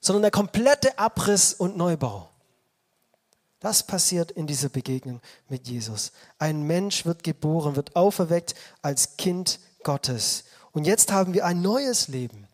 [0.00, 2.30] sondern der komplette Abriss und Neubau.
[3.60, 6.12] Das passiert in dieser Begegnung mit Jesus.
[6.38, 10.44] Ein Mensch wird geboren, wird auferweckt als Kind Gottes.
[10.72, 12.48] Und jetzt haben wir ein neues Leben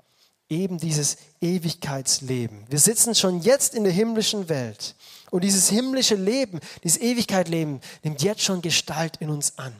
[0.49, 2.65] eben dieses Ewigkeitsleben.
[2.69, 4.95] Wir sitzen schon jetzt in der himmlischen Welt
[5.31, 9.75] und dieses himmlische Leben, dieses Ewigkeitsleben nimmt jetzt schon Gestalt in uns an.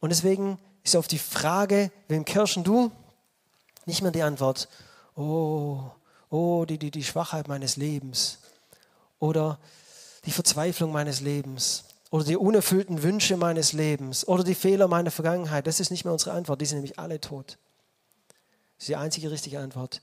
[0.00, 2.92] Und deswegen ist auf die Frage, wem kirschen du,
[3.86, 4.68] nicht mehr die Antwort,
[5.16, 5.80] oh,
[6.30, 8.38] oh, die, die, die Schwachheit meines Lebens
[9.18, 9.58] oder
[10.24, 15.66] die Verzweiflung meines Lebens oder die unerfüllten Wünsche meines Lebens oder die Fehler meiner Vergangenheit.
[15.66, 17.58] Das ist nicht mehr unsere Antwort, die sind nämlich alle tot
[18.78, 20.02] ist die einzige richtige Antwort.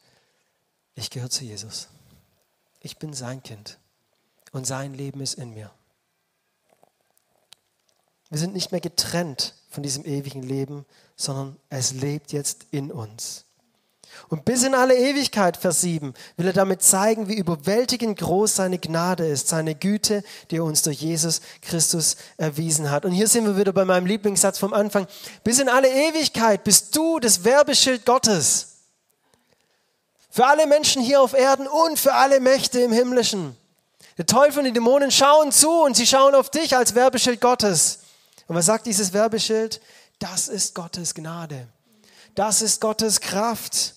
[0.95, 1.87] Ich gehöre zu Jesus.
[2.79, 3.79] Ich bin sein Kind
[4.51, 5.71] und sein Leben ist in mir.
[8.29, 10.85] Wir sind nicht mehr getrennt von diesem ewigen Leben,
[11.15, 13.45] sondern es lebt jetzt in uns.
[14.29, 18.79] Und bis in alle Ewigkeit, Vers 7, will er damit zeigen, wie überwältigend groß seine
[18.79, 23.05] Gnade ist, seine Güte, die er uns durch Jesus Christus erwiesen hat.
[23.05, 25.07] Und hier sind wir wieder bei meinem Lieblingssatz vom Anfang.
[25.43, 28.75] Bis in alle Ewigkeit bist du das Werbeschild Gottes.
[30.29, 33.55] Für alle Menschen hier auf Erden und für alle Mächte im Himmlischen.
[34.17, 37.99] Der Teufel und die Dämonen schauen zu und sie schauen auf dich als Werbeschild Gottes.
[38.47, 39.81] Und was sagt dieses Werbeschild?
[40.19, 41.67] Das ist Gottes Gnade.
[42.35, 43.95] Das ist Gottes Kraft.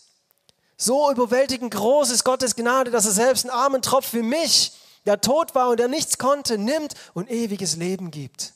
[0.76, 4.72] So überwältigend groß ist Gottes Gnade, dass er selbst einen armen Tropf wie mich,
[5.06, 8.54] der tot war und der nichts konnte, nimmt und ewiges Leben gibt.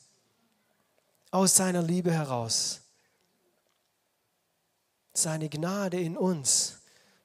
[1.31, 2.79] Aus seiner Liebe heraus.
[5.13, 6.77] Seine Gnade in uns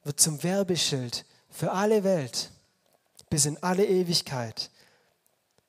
[0.03, 2.51] wird zum Werbeschild für alle Welt
[3.29, 4.69] bis in alle Ewigkeit.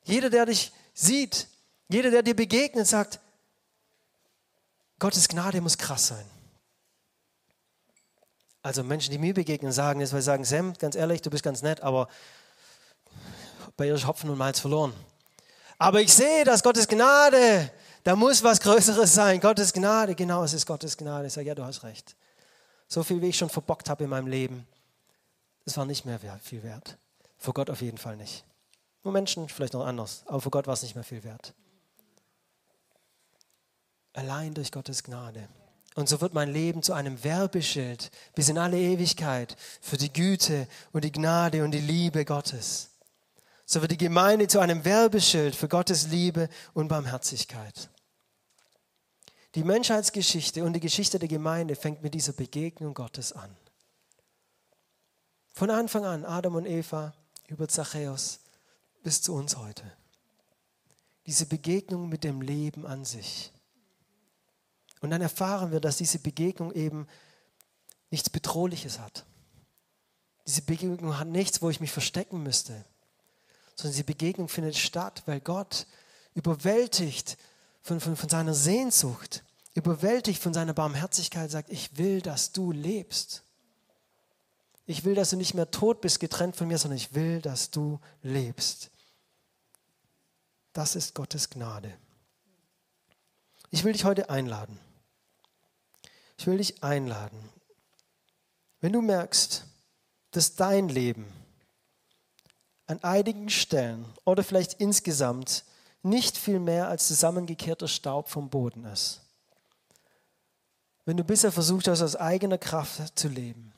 [0.05, 1.47] Jeder, der dich sieht,
[1.89, 3.21] jeder, der dir begegnet, sagt,
[4.99, 6.40] Gottes Gnade muss krass sein.
[8.63, 11.43] Also Menschen, die mir begegnen, sagen jetzt, weil sie sagen, Sam, ganz ehrlich, du bist
[11.43, 12.09] ganz nett, aber
[13.77, 14.93] bei ihr ist Hopfen und Malz verloren.
[15.79, 17.73] Aber ich sehe, dass Gottes Gnade,
[18.05, 19.41] da muss was Größeres sein.
[19.41, 21.29] Gottes Gnade, genau, es ist Gottes Gnade.
[21.29, 22.15] Ich sage, ja, du hast recht.
[22.87, 24.67] So viel, wie ich schon verbockt habe in meinem Leben.
[25.65, 26.99] es war nicht mehr viel wert.
[27.39, 28.45] Vor Gott auf jeden Fall nicht.
[29.03, 31.55] Nur Menschen vielleicht noch anders, aber vor Gott war es nicht mehr viel wert.
[34.13, 35.49] Allein durch Gottes Gnade.
[35.95, 40.69] Und so wird mein Leben zu einem Werbeschild bis in alle Ewigkeit für die Güte
[40.93, 42.91] und die Gnade und die Liebe Gottes.
[43.67, 47.89] So wird die Gemeinde zu einem Werbeschild für Gottes Liebe und Barmherzigkeit.
[49.57, 53.57] Die Menschheitsgeschichte und die Geschichte der Gemeinde fängt mit dieser Begegnung Gottes an.
[55.53, 57.13] Von Anfang an, Adam und Eva
[57.49, 58.41] über Zachäus
[59.03, 59.85] bis zu uns heute.
[61.27, 63.53] Diese Begegnung mit dem Leben an sich.
[65.01, 67.07] Und dann erfahren wir, dass diese Begegnung eben
[68.11, 69.25] nichts Bedrohliches hat.
[70.47, 72.85] Diese Begegnung hat nichts, wo ich mich verstecken müsste,
[73.77, 75.87] sondern diese Begegnung findet statt, weil Gott
[76.35, 77.39] überwältigt
[77.83, 83.43] von, von, von seiner Sehnsucht, überwältigt von seiner Barmherzigkeit sagt, ich will, dass du lebst.
[84.87, 87.71] Ich will, dass du nicht mehr tot bist, getrennt von mir, sondern ich will, dass
[87.71, 88.91] du lebst.
[90.73, 91.97] Das ist Gottes Gnade.
[93.71, 94.79] Ich will dich heute einladen.
[96.41, 97.39] Ich will dich einladen.
[98.81, 99.67] Wenn du merkst,
[100.31, 101.31] dass dein Leben
[102.87, 105.67] an einigen Stellen oder vielleicht insgesamt
[106.03, 109.21] nicht viel mehr als zusammengekehrter Staub vom Boden ist.
[111.05, 113.75] Wenn du bisher versucht hast, aus eigener Kraft zu leben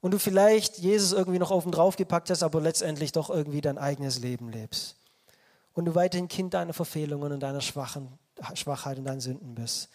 [0.00, 3.78] und du vielleicht Jesus irgendwie noch oben drauf gepackt hast, aber letztendlich doch irgendwie dein
[3.78, 4.96] eigenes Leben lebst
[5.72, 8.18] und du weiterhin Kind deiner Verfehlungen und deiner Schwachen,
[8.54, 9.88] Schwachheit und deinen Sünden bist,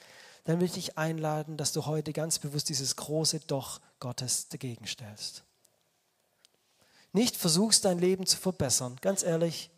[0.43, 4.87] dann will ich dich einladen, dass du heute ganz bewusst dieses große Doch Gottes dagegen
[4.87, 5.43] stellst.
[7.11, 8.97] Nicht versuchst, dein Leben zu verbessern.
[9.01, 9.71] Ganz ehrlich,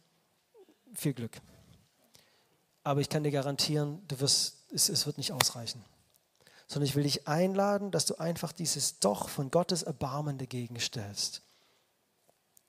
[0.93, 1.41] viel Glück.
[2.83, 5.83] Aber ich kann dir garantieren, du wirst, es, es wird nicht ausreichen.
[6.67, 11.41] Sondern ich will dich einladen, dass du einfach dieses Doch von Gottes Erbarmen dagegen stellst.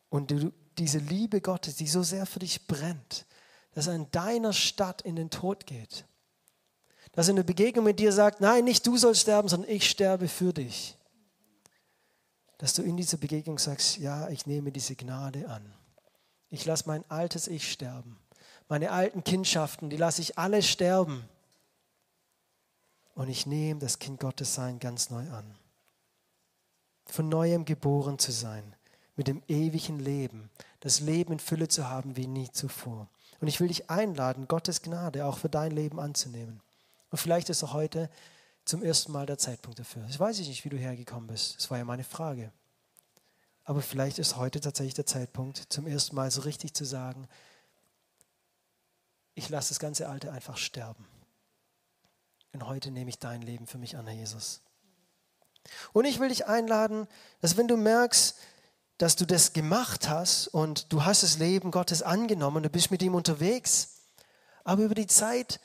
[0.09, 3.26] Und du diese Liebe Gottes, die so sehr für dich brennt,
[3.74, 6.05] dass er in deiner Stadt in den Tod geht.
[7.12, 9.88] Dass er in der Begegnung mit dir sagt, nein, nicht du sollst sterben, sondern ich
[9.88, 10.96] sterbe für dich.
[12.59, 15.75] Dass du in dieser Begegnung sagst, ja, ich nehme diese Gnade an.
[16.48, 18.18] Ich lasse mein altes Ich sterben.
[18.68, 21.25] Meine alten Kindschaften, die lasse ich alle sterben.
[23.14, 25.55] Und ich nehme das Kind Gottes sein ganz neu an.
[27.07, 28.75] Von neuem geboren zu sein
[29.16, 33.09] mit dem ewigen Leben, das Leben in Fülle zu haben wie nie zuvor.
[33.40, 36.61] Und ich will dich einladen, Gottes Gnade auch für dein Leben anzunehmen.
[37.12, 38.11] Und vielleicht ist auch heute
[38.64, 40.05] zum ersten Mal der Zeitpunkt dafür.
[40.09, 41.57] Ich weiß nicht, wie du hergekommen bist.
[41.57, 42.51] Das war ja meine Frage.
[43.64, 47.29] Aber vielleicht ist heute tatsächlich der Zeitpunkt, zum ersten Mal so richtig zu sagen,
[49.35, 51.07] ich lasse das ganze Alte einfach sterben.
[52.55, 54.62] Und heute nehme ich dein Leben für mich an, Herr Jesus.
[55.92, 57.07] Und ich will dich einladen,
[57.40, 58.37] dass wenn du merkst,
[58.96, 63.03] dass du das gemacht hast und du hast das Leben Gottes angenommen, du bist mit
[63.03, 64.01] ihm unterwegs.
[64.64, 65.61] Aber über die Zeit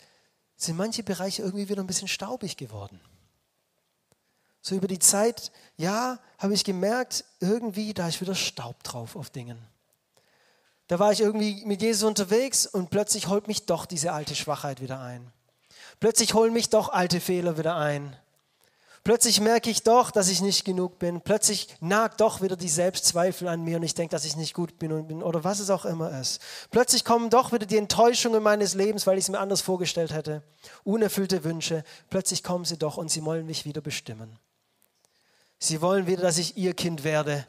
[0.57, 2.99] sind manche Bereiche irgendwie wieder ein bisschen staubig geworden.
[4.61, 9.29] So über die Zeit, ja, habe ich gemerkt, irgendwie, da ist wieder Staub drauf auf
[9.29, 9.57] Dingen.
[10.87, 14.81] Da war ich irgendwie mit Jesus unterwegs und plötzlich holt mich doch diese alte Schwachheit
[14.81, 15.31] wieder ein.
[15.99, 18.15] Plötzlich holen mich doch alte Fehler wieder ein.
[19.07, 21.21] Plötzlich merke ich doch, dass ich nicht genug bin.
[21.21, 24.79] Plötzlich nagt doch wieder die Selbstzweifel an mir und ich denke, dass ich nicht gut
[24.79, 26.41] bin, und bin oder was es auch immer ist.
[26.71, 30.43] Plötzlich kommen doch wieder die Enttäuschungen meines Lebens, weil ich es mir anders vorgestellt hätte.
[30.83, 31.85] Unerfüllte Wünsche.
[32.09, 34.37] Plötzlich kommen sie doch und sie wollen mich wieder bestimmen.
[35.57, 37.47] Sie wollen wieder, dass ich ihr Kind werde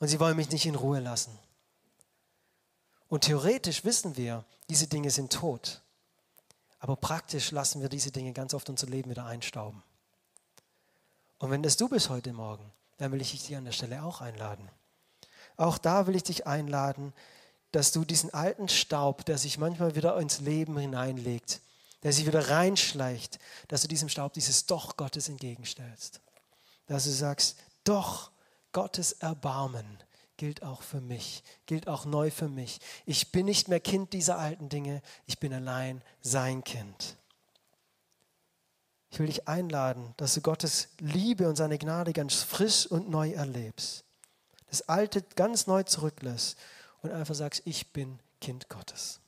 [0.00, 1.32] und sie wollen mich nicht in Ruhe lassen.
[3.08, 5.80] Und theoretisch wissen wir, diese Dinge sind tot.
[6.78, 9.82] Aber praktisch lassen wir diese Dinge ganz oft unser Leben wieder einstauben.
[11.40, 14.20] Und wenn das du bist heute Morgen, dann will ich dich an der Stelle auch
[14.20, 14.68] einladen.
[15.56, 17.14] Auch da will ich dich einladen,
[17.72, 21.62] dass du diesen alten Staub, der sich manchmal wieder ins Leben hineinlegt,
[22.02, 26.20] der sich wieder reinschleicht, dass du diesem Staub dieses Doch Gottes entgegenstellst.
[26.86, 28.30] Dass du sagst, doch
[28.72, 29.86] Gottes Erbarmen
[30.36, 32.80] gilt auch für mich, gilt auch neu für mich.
[33.06, 37.16] Ich bin nicht mehr Kind dieser alten Dinge, ich bin allein sein Kind.
[39.10, 43.32] Ich will dich einladen, dass du Gottes Liebe und seine Gnade ganz frisch und neu
[43.32, 44.04] erlebst.
[44.68, 46.56] Das Alte ganz neu zurücklässt
[47.02, 49.20] und einfach sagst, ich bin Kind Gottes.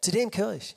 [0.00, 0.76] Zu dem gehöre ich.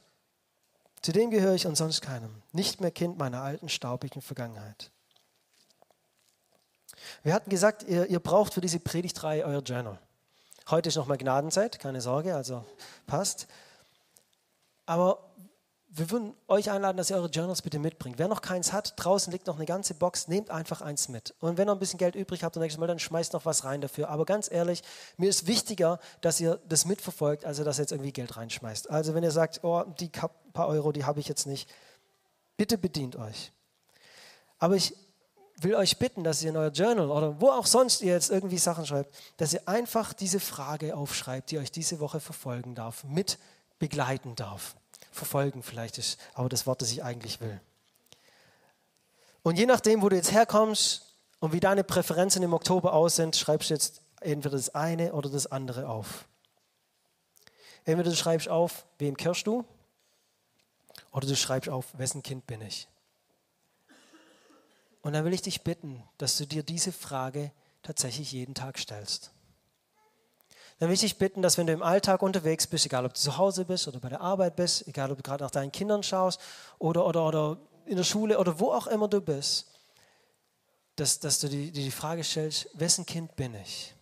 [1.02, 2.44] Zu dem gehöre ich und sonst keinem.
[2.52, 4.92] Nicht mehr Kind meiner alten, staubigen Vergangenheit.
[7.24, 10.00] Wir hatten gesagt, ihr, ihr braucht für diese Predigtreihe euer Journal.
[10.70, 12.64] Heute ist nochmal Gnadenzeit, keine Sorge, also
[13.08, 13.48] passt.
[14.86, 15.32] Aber
[15.92, 18.20] wir würden euch einladen, dass ihr eure Journals bitte mitbringt.
[18.20, 21.34] Wer noch keins hat, draußen liegt noch eine ganze Box, nehmt einfach eins mit.
[21.40, 24.10] Und wenn ihr ein bisschen Geld übrig habt Mal, dann schmeißt noch was rein dafür.
[24.10, 24.84] Aber ganz ehrlich,
[25.18, 28.90] mir ist wichtiger, dass ihr das mitverfolgt, als dass ihr jetzt irgendwie Geld reinschmeißt.
[28.90, 30.12] Also wenn ihr sagt, oh, die
[30.54, 31.68] paar Euro, die habe ich jetzt nicht,
[32.56, 33.52] bitte bedient euch.
[34.60, 34.96] Aber ich
[35.60, 38.60] will euch bitten, dass ihr in euer Journal oder wo auch sonst ihr jetzt irgendwie
[38.60, 43.40] Sachen schreibt, dass ihr einfach diese Frage aufschreibt, die euch diese Woche verfolgen darf, mit
[43.80, 44.76] begleiten darf
[45.12, 47.60] verfolgen vielleicht ist aber das Wort, das ich eigentlich will.
[49.42, 53.36] Und je nachdem, wo du jetzt herkommst und wie deine Präferenzen im Oktober aus sind,
[53.36, 56.26] schreibst du jetzt entweder das eine oder das andere auf.
[57.86, 59.66] Entweder du schreibst auf, wem kirschst du,
[61.12, 62.88] oder du schreibst auf, wessen Kind bin ich.
[65.02, 69.32] Und dann will ich dich bitten, dass du dir diese Frage tatsächlich jeden Tag stellst
[70.80, 73.20] dann will ich dich bitten, dass wenn du im Alltag unterwegs bist, egal ob du
[73.20, 76.04] zu Hause bist oder bei der Arbeit bist, egal ob du gerade nach deinen Kindern
[76.04, 76.40] schaust
[76.80, 79.68] oder, oder, oder in der Schule oder wo auch immer du bist,
[80.96, 83.94] dass, dass du dir die, die Frage stellst, wessen Kind bin ich?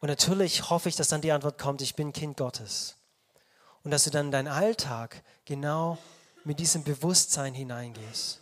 [0.00, 2.96] Und natürlich hoffe ich, dass dann die Antwort kommt, ich bin Kind Gottes.
[3.82, 5.98] Und dass du dann in deinen Alltag genau
[6.44, 8.40] mit diesem Bewusstsein hineingehst.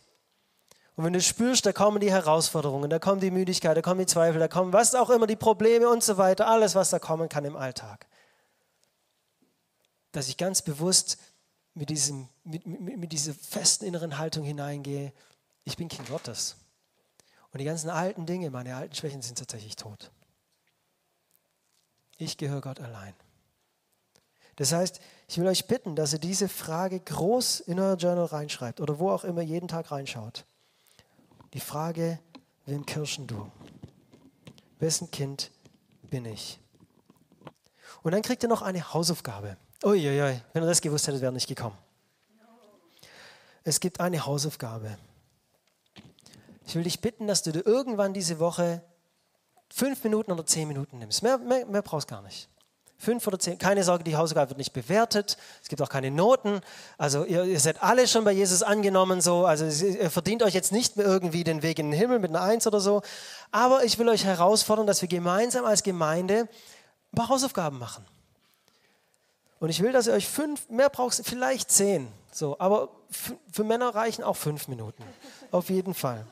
[0.97, 4.07] Und wenn du spürst, da kommen die Herausforderungen, da kommt die Müdigkeit, da kommen die
[4.07, 7.29] Zweifel, da kommen was auch immer, die Probleme und so weiter, alles, was da kommen
[7.29, 8.07] kann im Alltag.
[10.13, 11.19] Dass ich ganz bewusst
[11.75, 15.13] mit, diesem, mit, mit, mit dieser festen inneren Haltung hineingehe,
[15.65, 16.57] ich bin Kind Gottes.
[17.51, 20.13] Und die ganzen alten Dinge, meine alten Schwächen sind tatsächlich tot.
[22.19, 23.15] Ich gehöre Gott allein.
[24.57, 28.81] Das heißt, ich will euch bitten, dass ihr diese Frage groß in euer Journal reinschreibt
[28.81, 30.45] oder wo auch immer jeden Tag reinschaut.
[31.55, 32.19] Die Frage,
[32.67, 33.51] wem kirschen du?
[34.81, 35.53] Wessen Kind
[36.03, 36.59] bin ich?
[38.03, 39.57] Und dann kriegt ihr noch eine Hausaufgabe.
[39.85, 41.79] Uiuiui, wenn ihr das gewusst hättet, wäre nicht gekommen.
[43.63, 44.99] Es gibt eine Hausaufgabe.
[46.67, 48.83] Ich will dich bitten, dass du dir irgendwann diese Woche
[49.71, 51.23] fünf Minuten oder zehn Minuten nimmst.
[51.23, 52.49] Mehr, mehr, mehr brauchst gar nicht.
[53.05, 53.59] Fünf oder zehn.
[53.59, 55.37] Keine Sorge, die Hausaufgabe wird nicht bewertet.
[55.63, 56.61] Es gibt auch keine Noten.
[56.97, 59.21] Also ihr, ihr seid alle schon bei Jesus angenommen.
[59.21, 59.45] So.
[59.45, 62.43] Also ihr verdient euch jetzt nicht mehr irgendwie den Weg in den Himmel mit einer
[62.43, 63.03] Eins oder so.
[63.53, 66.49] Aber ich will euch herausfordern, dass wir gemeinsam als Gemeinde
[67.13, 68.05] ein paar Hausaufgaben machen.
[69.61, 72.09] Und ich will, dass ihr euch fünf, mehr braucht, vielleicht zehn.
[72.33, 72.89] So, aber
[73.53, 75.05] für Männer reichen auch fünf Minuten.
[75.51, 76.27] Auf jeden Fall.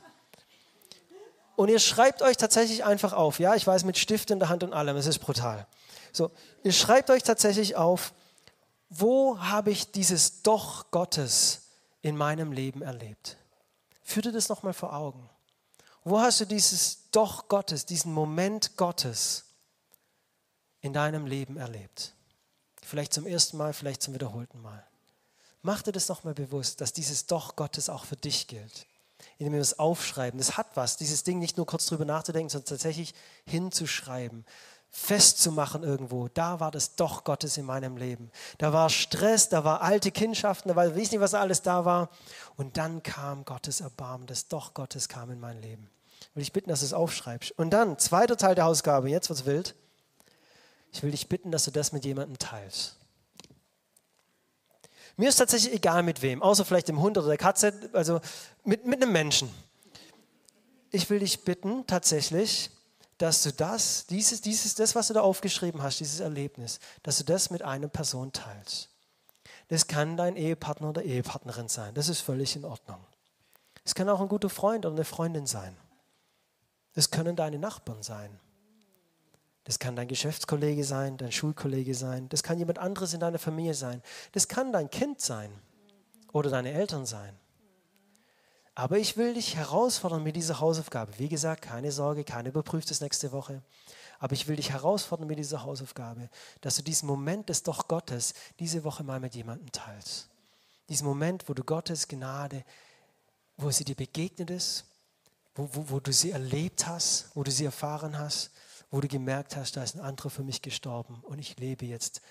[1.55, 3.39] Und ihr schreibt euch tatsächlich einfach auf.
[3.39, 5.67] Ja, ich weiß, mit Stift in der Hand und allem, es ist brutal.
[6.12, 6.31] So,
[6.62, 8.12] ihr schreibt euch tatsächlich auf,
[8.90, 11.62] wo habe ich dieses Doch Gottes
[12.03, 13.38] in meinem Leben erlebt?
[14.03, 15.31] Führ dir das nochmal vor Augen.
[16.05, 19.44] Wo hast du dieses Doch Gottes, diesen Moment Gottes
[20.81, 22.14] in deinem Leben erlebt?
[22.83, 24.85] Vielleicht zum ersten Mal, vielleicht zum wiederholten Mal.
[25.62, 28.87] Mach dir das nochmal bewusst, dass dieses Doch Gottes auch für dich gilt.
[29.38, 30.37] Indem wir das aufschreiben.
[30.38, 33.14] Das hat was, dieses Ding nicht nur kurz drüber nachzudenken, sondern tatsächlich
[33.46, 34.44] hinzuschreiben
[34.93, 36.29] festzumachen irgendwo.
[36.29, 38.31] Da war das doch Gottes in meinem Leben.
[38.59, 42.11] Da war Stress, da war alte Kindschaften, da war, weiß nicht, was alles da war.
[42.57, 45.89] Und dann kam Gottes Erbarmen, das doch Gottes kam in mein Leben.
[46.35, 47.59] Will ich bitten, dass du es aufschreibst.
[47.59, 49.75] Und dann, zweiter Teil der Ausgabe, jetzt wird's wild.
[50.93, 52.97] Ich will dich bitten, dass du das mit jemandem teilst.
[55.17, 58.21] Mir ist tatsächlich egal mit wem, außer vielleicht dem Hund oder der Katze, also
[58.65, 59.51] mit, mit einem Menschen.
[60.91, 62.71] Ich will dich bitten, tatsächlich,
[63.23, 67.25] dass du das, dieses, dieses, das, was du da aufgeschrieben hast, dieses Erlebnis, dass du
[67.25, 68.89] das mit einer Person teilst.
[69.69, 71.95] Das kann dein Ehepartner oder Ehepartnerin sein.
[71.95, 72.99] Das ist völlig in Ordnung.
[73.85, 75.77] Es kann auch ein guter Freund oder eine Freundin sein.
[76.95, 78.41] Das können deine Nachbarn sein.
[79.63, 82.29] Das kann dein Geschäftskollege sein, dein Schulkollege sein.
[82.29, 84.03] Das kann jemand anderes in deiner Familie sein.
[84.33, 85.53] Das kann dein Kind sein
[86.33, 87.39] oder deine Eltern sein.
[88.75, 91.19] Aber ich will dich herausfordern mit dieser Hausaufgabe.
[91.19, 93.63] Wie gesagt, keine Sorge, keiner überprüft es nächste Woche.
[94.19, 96.31] Aber ich will dich herausfordern mit dieser Hausaufgabe,
[96.61, 100.29] dass du diesen Moment des Doch Gottes diese Woche mal mit jemandem teilst.
[100.89, 102.65] Diesen Moment, wo du Gottes Gnade,
[103.57, 104.85] wo sie dir begegnet ist,
[105.55, 108.51] wo, wo, wo du sie erlebt hast, wo du sie erfahren hast,
[108.91, 112.23] wo du gemerkt hast, da ist ein anderer für mich gestorben und ich lebe jetzt,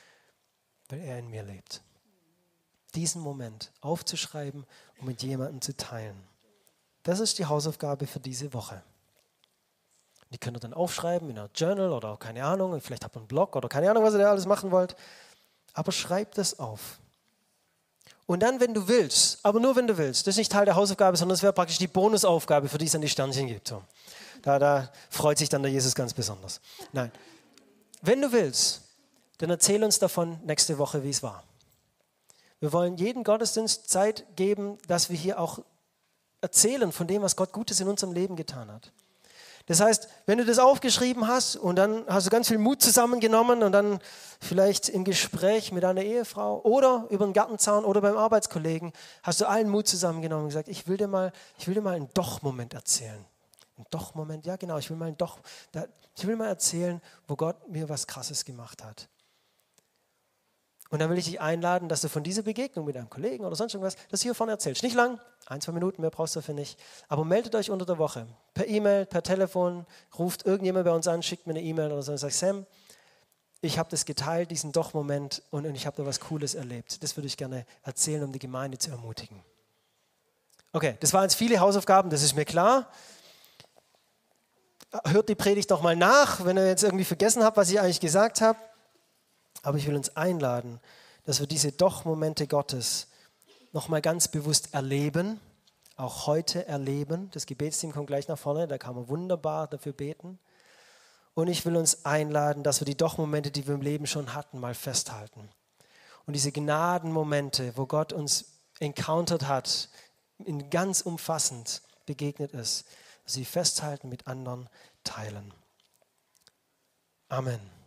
[0.89, 1.81] weil er in mir lebt.
[2.95, 4.65] Diesen Moment aufzuschreiben
[4.99, 6.30] und mit jemandem zu teilen.
[7.03, 8.81] Das ist die Hausaufgabe für diese Woche.
[10.31, 13.27] Die könnt ihr dann aufschreiben in einer Journal oder keine Ahnung, vielleicht habt ihr einen
[13.27, 14.95] Blog oder keine Ahnung, was ihr da alles machen wollt.
[15.73, 16.99] Aber schreibt das auf.
[18.27, 20.75] Und dann, wenn du willst, aber nur wenn du willst, das ist nicht Teil der
[20.75, 23.67] Hausaufgabe, sondern das wäre praktisch die Bonusaufgabe, für die es dann die Sternchen gibt.
[23.67, 23.83] So.
[24.41, 26.61] Da, da freut sich dann der Jesus ganz besonders.
[26.93, 27.11] Nein.
[28.01, 28.83] Wenn du willst,
[29.39, 31.43] dann erzähl uns davon nächste Woche, wie es war.
[32.61, 35.59] Wir wollen jeden Gottesdienst Zeit geben, dass wir hier auch
[36.41, 38.91] erzählen von dem, was Gott Gutes in unserem Leben getan hat.
[39.67, 43.63] Das heißt, wenn du das aufgeschrieben hast und dann hast du ganz viel Mut zusammengenommen
[43.63, 43.99] und dann
[44.39, 48.91] vielleicht im Gespräch mit deiner Ehefrau oder über den Gartenzaun oder beim Arbeitskollegen
[49.23, 51.95] hast du allen Mut zusammengenommen und gesagt, ich will dir mal, ich will dir mal
[51.95, 53.23] einen Doch-Moment erzählen.
[53.77, 55.39] Ein Doch-Moment, ja genau, ich will mal einen Doch,
[56.17, 59.07] ich will mal erzählen, wo Gott mir was Krasses gemacht hat.
[60.91, 63.55] Und dann will ich dich einladen, dass du von dieser Begegnung mit einem Kollegen oder
[63.55, 64.83] sonst irgendwas, das hier vorne erzählst.
[64.83, 66.77] Nicht lang, ein, zwei Minuten, mehr brauchst du dafür nicht.
[67.07, 68.27] Aber meldet euch unter der Woche.
[68.53, 69.85] Per E-Mail, per Telefon,
[70.19, 72.65] ruft irgendjemand bei uns an, schickt mir eine E-Mail oder so und sagt, Sam,
[73.61, 77.01] ich habe das geteilt, diesen Doch-Moment und ich habe da was Cooles erlebt.
[77.01, 79.41] Das würde ich gerne erzählen, um die Gemeinde zu ermutigen.
[80.73, 82.91] Okay, das waren jetzt viele Hausaufgaben, das ist mir klar.
[85.05, 88.01] Hört die Predigt doch mal nach, wenn ihr jetzt irgendwie vergessen habt, was ich eigentlich
[88.01, 88.59] gesagt habe.
[89.61, 90.79] Aber ich will uns einladen,
[91.25, 93.07] dass wir diese Doch-Momente Gottes
[93.73, 95.39] nochmal ganz bewusst erleben,
[95.95, 97.29] auch heute erleben.
[97.31, 100.39] Das Gebetsteam kommt gleich nach vorne, da kann man wunderbar dafür beten.
[101.33, 104.59] Und ich will uns einladen, dass wir die Doch-Momente, die wir im Leben schon hatten,
[104.59, 105.49] mal festhalten.
[106.25, 108.45] Und diese Gnadenmomente, wo Gott uns
[108.79, 109.89] encountered hat,
[110.39, 112.85] in ganz umfassend begegnet ist,
[113.25, 114.69] sie festhalten, mit anderen
[115.03, 115.53] teilen.
[117.29, 117.80] Amen.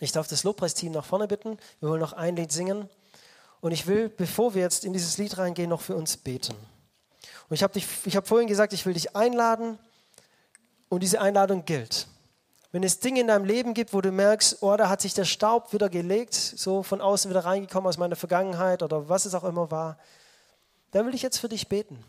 [0.00, 1.58] Ich darf das Lobpreisteam nach vorne bitten.
[1.78, 2.88] Wir wollen noch ein Lied singen.
[3.60, 6.54] Und ich will, bevor wir jetzt in dieses Lied reingehen, noch für uns beten.
[7.48, 9.78] Und ich habe hab vorhin gesagt, ich will dich einladen
[10.88, 12.06] und diese Einladung gilt.
[12.72, 15.24] Wenn es Dinge in deinem Leben gibt, wo du merkst, oh, da hat sich der
[15.24, 19.44] Staub wieder gelegt, so von außen wieder reingekommen aus meiner Vergangenheit oder was es auch
[19.44, 19.98] immer war,
[20.92, 22.02] dann will ich jetzt für dich beten.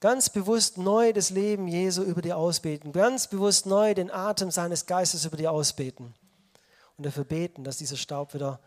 [0.00, 2.92] Ganz bewusst neu das Leben Jesu über dir ausbeten.
[2.92, 6.14] Ganz bewusst neu den Atem seines Geistes über dir ausbeten
[6.98, 8.60] und dafür beten, dass dieser Staub wieder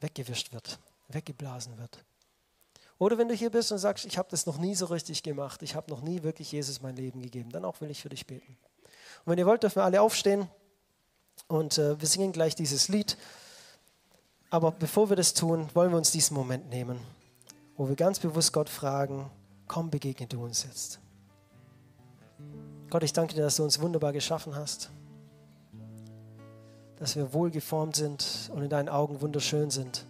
[0.00, 2.04] weggewischt wird, weggeblasen wird.
[2.98, 5.62] Oder wenn du hier bist und sagst, ich habe das noch nie so richtig gemacht,
[5.62, 8.26] ich habe noch nie wirklich Jesus mein Leben gegeben, dann auch will ich für dich
[8.26, 8.56] beten.
[9.24, 10.48] Und wenn ihr wollt, dürfen wir alle aufstehen
[11.48, 13.18] und äh, wir singen gleich dieses Lied.
[14.50, 17.00] Aber bevor wir das tun, wollen wir uns diesen Moment nehmen,
[17.76, 19.28] wo wir ganz bewusst Gott fragen,
[19.66, 21.00] komm, begegne du uns jetzt.
[22.88, 24.90] Gott, ich danke dir, dass du uns wunderbar geschaffen hast
[26.98, 30.06] dass wir wohlgeformt sind und in deinen Augen wunderschön sind.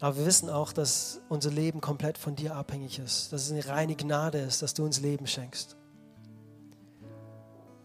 [0.00, 3.66] Aber wir wissen auch, dass unser Leben komplett von dir abhängig ist, dass es eine
[3.68, 5.76] reine Gnade ist, dass du uns Leben schenkst.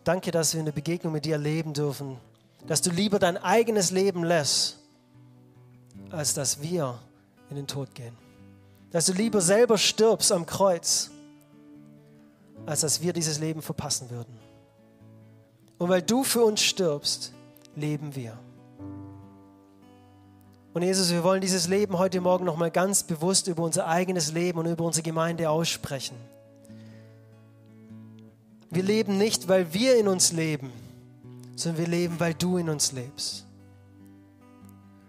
[0.03, 2.17] Danke, dass wir eine Begegnung mit dir leben dürfen,
[2.65, 4.79] dass du lieber dein eigenes Leben lässt,
[6.09, 6.97] als dass wir
[7.49, 8.15] in den Tod gehen.
[8.89, 11.11] Dass du lieber selber stirbst am Kreuz,
[12.65, 14.46] als dass wir dieses Leben verpassen würden.
[15.77, 17.33] Und weil du für uns stirbst,
[17.75, 18.37] leben wir.
[20.73, 24.59] Und Jesus, wir wollen dieses Leben heute Morgen nochmal ganz bewusst über unser eigenes Leben
[24.59, 26.15] und über unsere Gemeinde aussprechen.
[28.69, 30.71] Wir leben nicht, weil wir in uns leben,
[31.55, 33.45] sondern wir leben, weil du in uns lebst.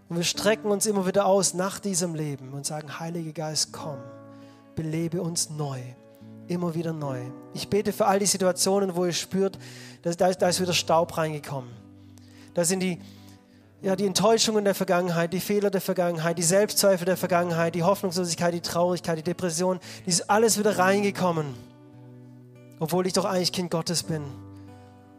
[0.09, 3.99] Und wir strecken uns immer wieder aus nach diesem Leben und sagen, Heiliger Geist, komm,
[4.75, 5.81] belebe uns neu
[6.49, 7.21] immer wieder neu.
[7.55, 9.59] Ich bete für all die Situationen, wo ihr spürt,
[10.03, 11.71] dass, da, ist, da ist wieder Staub reingekommen.
[12.55, 12.99] Da sind die,
[13.83, 18.53] ja, die Enttäuschungen der Vergangenheit, die Fehler der Vergangenheit, die Selbstzweifel der Vergangenheit, die Hoffnungslosigkeit,
[18.53, 21.55] die Traurigkeit, die Depression, die ist alles wieder reingekommen.
[22.81, 24.23] Obwohl ich doch eigentlich Kind Gottes bin.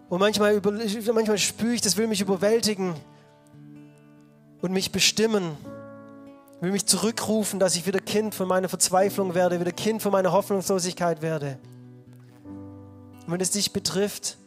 [0.10, 2.96] Und manchmal, über, manchmal spüre ich, das will mich überwältigen
[4.62, 5.56] und mich bestimmen.
[6.60, 10.12] Ich will mich zurückrufen, dass ich wieder Kind von meiner Verzweiflung werde, wieder Kind von
[10.12, 11.58] meiner Hoffnungslosigkeit werde.
[13.26, 14.38] Und wenn es dich betrifft,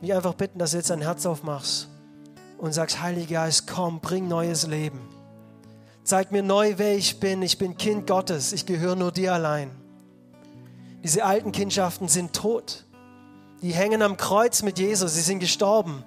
[0.00, 1.90] mich einfach bitten, dass du jetzt dein Herz aufmachst
[2.56, 5.00] und sagst, Heiliger Geist, komm, bring neues Leben.
[6.02, 7.42] Zeig mir neu, wer ich bin.
[7.42, 8.54] Ich bin Kind Gottes.
[8.54, 9.70] Ich gehöre nur dir allein.
[11.04, 12.86] Diese alten Kindschaften sind tot.
[13.60, 15.12] Die hängen am Kreuz mit Jesus.
[15.12, 16.04] Sie sind gestorben.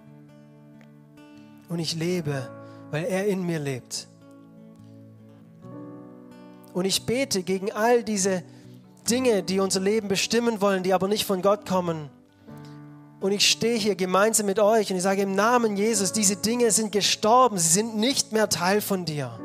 [1.70, 2.49] Und ich lebe,
[2.89, 4.08] weil er in mir lebt.
[6.74, 8.43] Und ich bete gegen all diese
[9.09, 12.09] Dinge, die unser Leben bestimmen wollen, die aber nicht von Gott kommen.
[13.19, 16.71] Und ich stehe hier gemeinsam mit euch und ich sage im Namen Jesus, diese Dinge
[16.71, 19.39] sind gestorben, sie sind nicht mehr Teil von dir.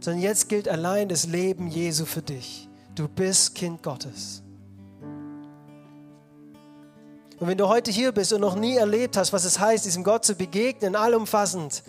[0.00, 2.68] Sondern jetzt gilt allein das Leben Jesu für dich.
[2.94, 4.42] Du bist Kind Gottes.
[7.40, 10.04] Und wenn du heute hier bist und noch nie erlebt hast, was es heißt, diesem
[10.04, 11.82] Gott zu begegnen, allumfassend,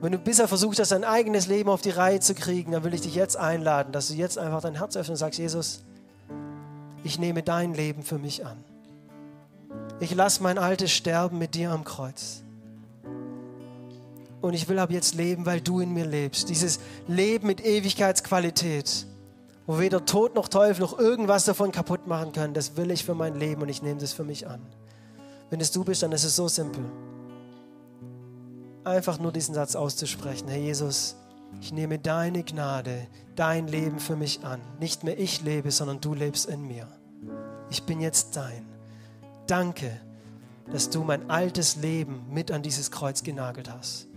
[0.00, 2.94] wenn du bisher versucht hast, dein eigenes Leben auf die Reihe zu kriegen, dann will
[2.94, 5.82] ich dich jetzt einladen, dass du jetzt einfach dein Herz öffnest und sagst, Jesus,
[7.02, 8.62] ich nehme dein Leben für mich an.
[10.00, 12.42] Ich lasse mein altes Sterben mit dir am Kreuz.
[14.40, 16.48] Und ich will ab jetzt leben, weil du in mir lebst.
[16.48, 16.78] Dieses
[17.08, 19.06] Leben mit Ewigkeitsqualität,
[19.66, 23.14] wo weder Tod noch Teufel noch irgendwas davon kaputt machen können, das will ich für
[23.14, 24.60] mein Leben und ich nehme das für mich an.
[25.50, 26.84] Wenn es du bist, dann ist es so simpel.
[28.88, 30.48] Einfach nur diesen Satz auszusprechen.
[30.48, 31.14] Herr Jesus,
[31.60, 34.62] ich nehme deine Gnade, dein Leben für mich an.
[34.80, 36.88] Nicht mehr ich lebe, sondern du lebst in mir.
[37.68, 38.66] Ich bin jetzt dein.
[39.46, 40.00] Danke,
[40.72, 44.08] dass du mein altes Leben mit an dieses Kreuz genagelt hast.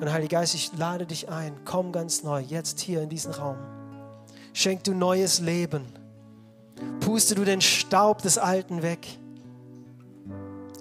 [0.00, 3.58] Und Heiliger Geist, ich lade dich ein, komm ganz neu, jetzt hier in diesen Raum.
[4.52, 5.84] Schenk du neues Leben.
[6.98, 9.17] Puste du den Staub des Alten weg.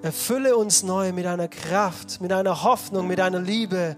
[0.08, 3.98] Erfülle uns neu mit deiner Kraft, mit deiner Hoffnung, mit deiner Liebe.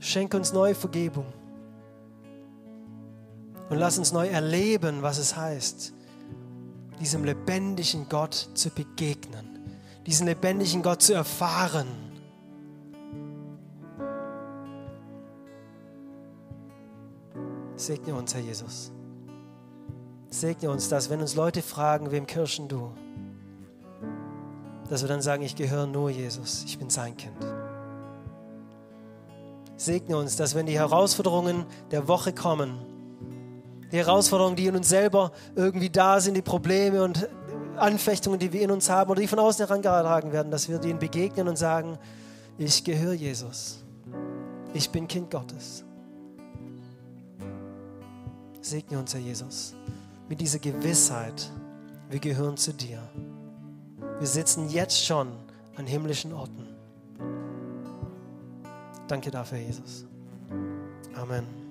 [0.00, 1.26] Schenk uns neue Vergebung.
[3.68, 5.92] Und lass uns neu erleben, was es heißt,
[6.98, 11.88] diesem lebendigen Gott zu begegnen, diesen lebendigen Gott zu erfahren.
[17.76, 18.90] Segne uns, Herr Jesus.
[20.30, 22.90] Segne uns dass wenn uns Leute fragen, wem kirschen du,
[24.88, 27.36] dass wir dann sagen, ich gehöre nur Jesus, ich bin sein Kind.
[29.76, 32.78] Segne uns, dass wenn die Herausforderungen der Woche kommen,
[33.92, 37.28] die Herausforderungen, die in uns selber irgendwie da sind, die Probleme und
[37.76, 40.98] Anfechtungen, die wir in uns haben oder die von außen herangetragen werden, dass wir denen
[40.98, 41.98] begegnen und sagen,
[42.58, 43.84] ich gehöre Jesus.
[44.74, 45.84] Ich bin Kind Gottes.
[48.60, 49.74] Segne uns, Herr Jesus,
[50.28, 51.50] mit dieser Gewissheit,
[52.10, 53.00] wir gehören zu dir.
[54.18, 55.28] Wir sitzen jetzt schon
[55.76, 56.66] an himmlischen Orten.
[59.06, 60.06] Danke dafür, Jesus.
[61.14, 61.67] Amen.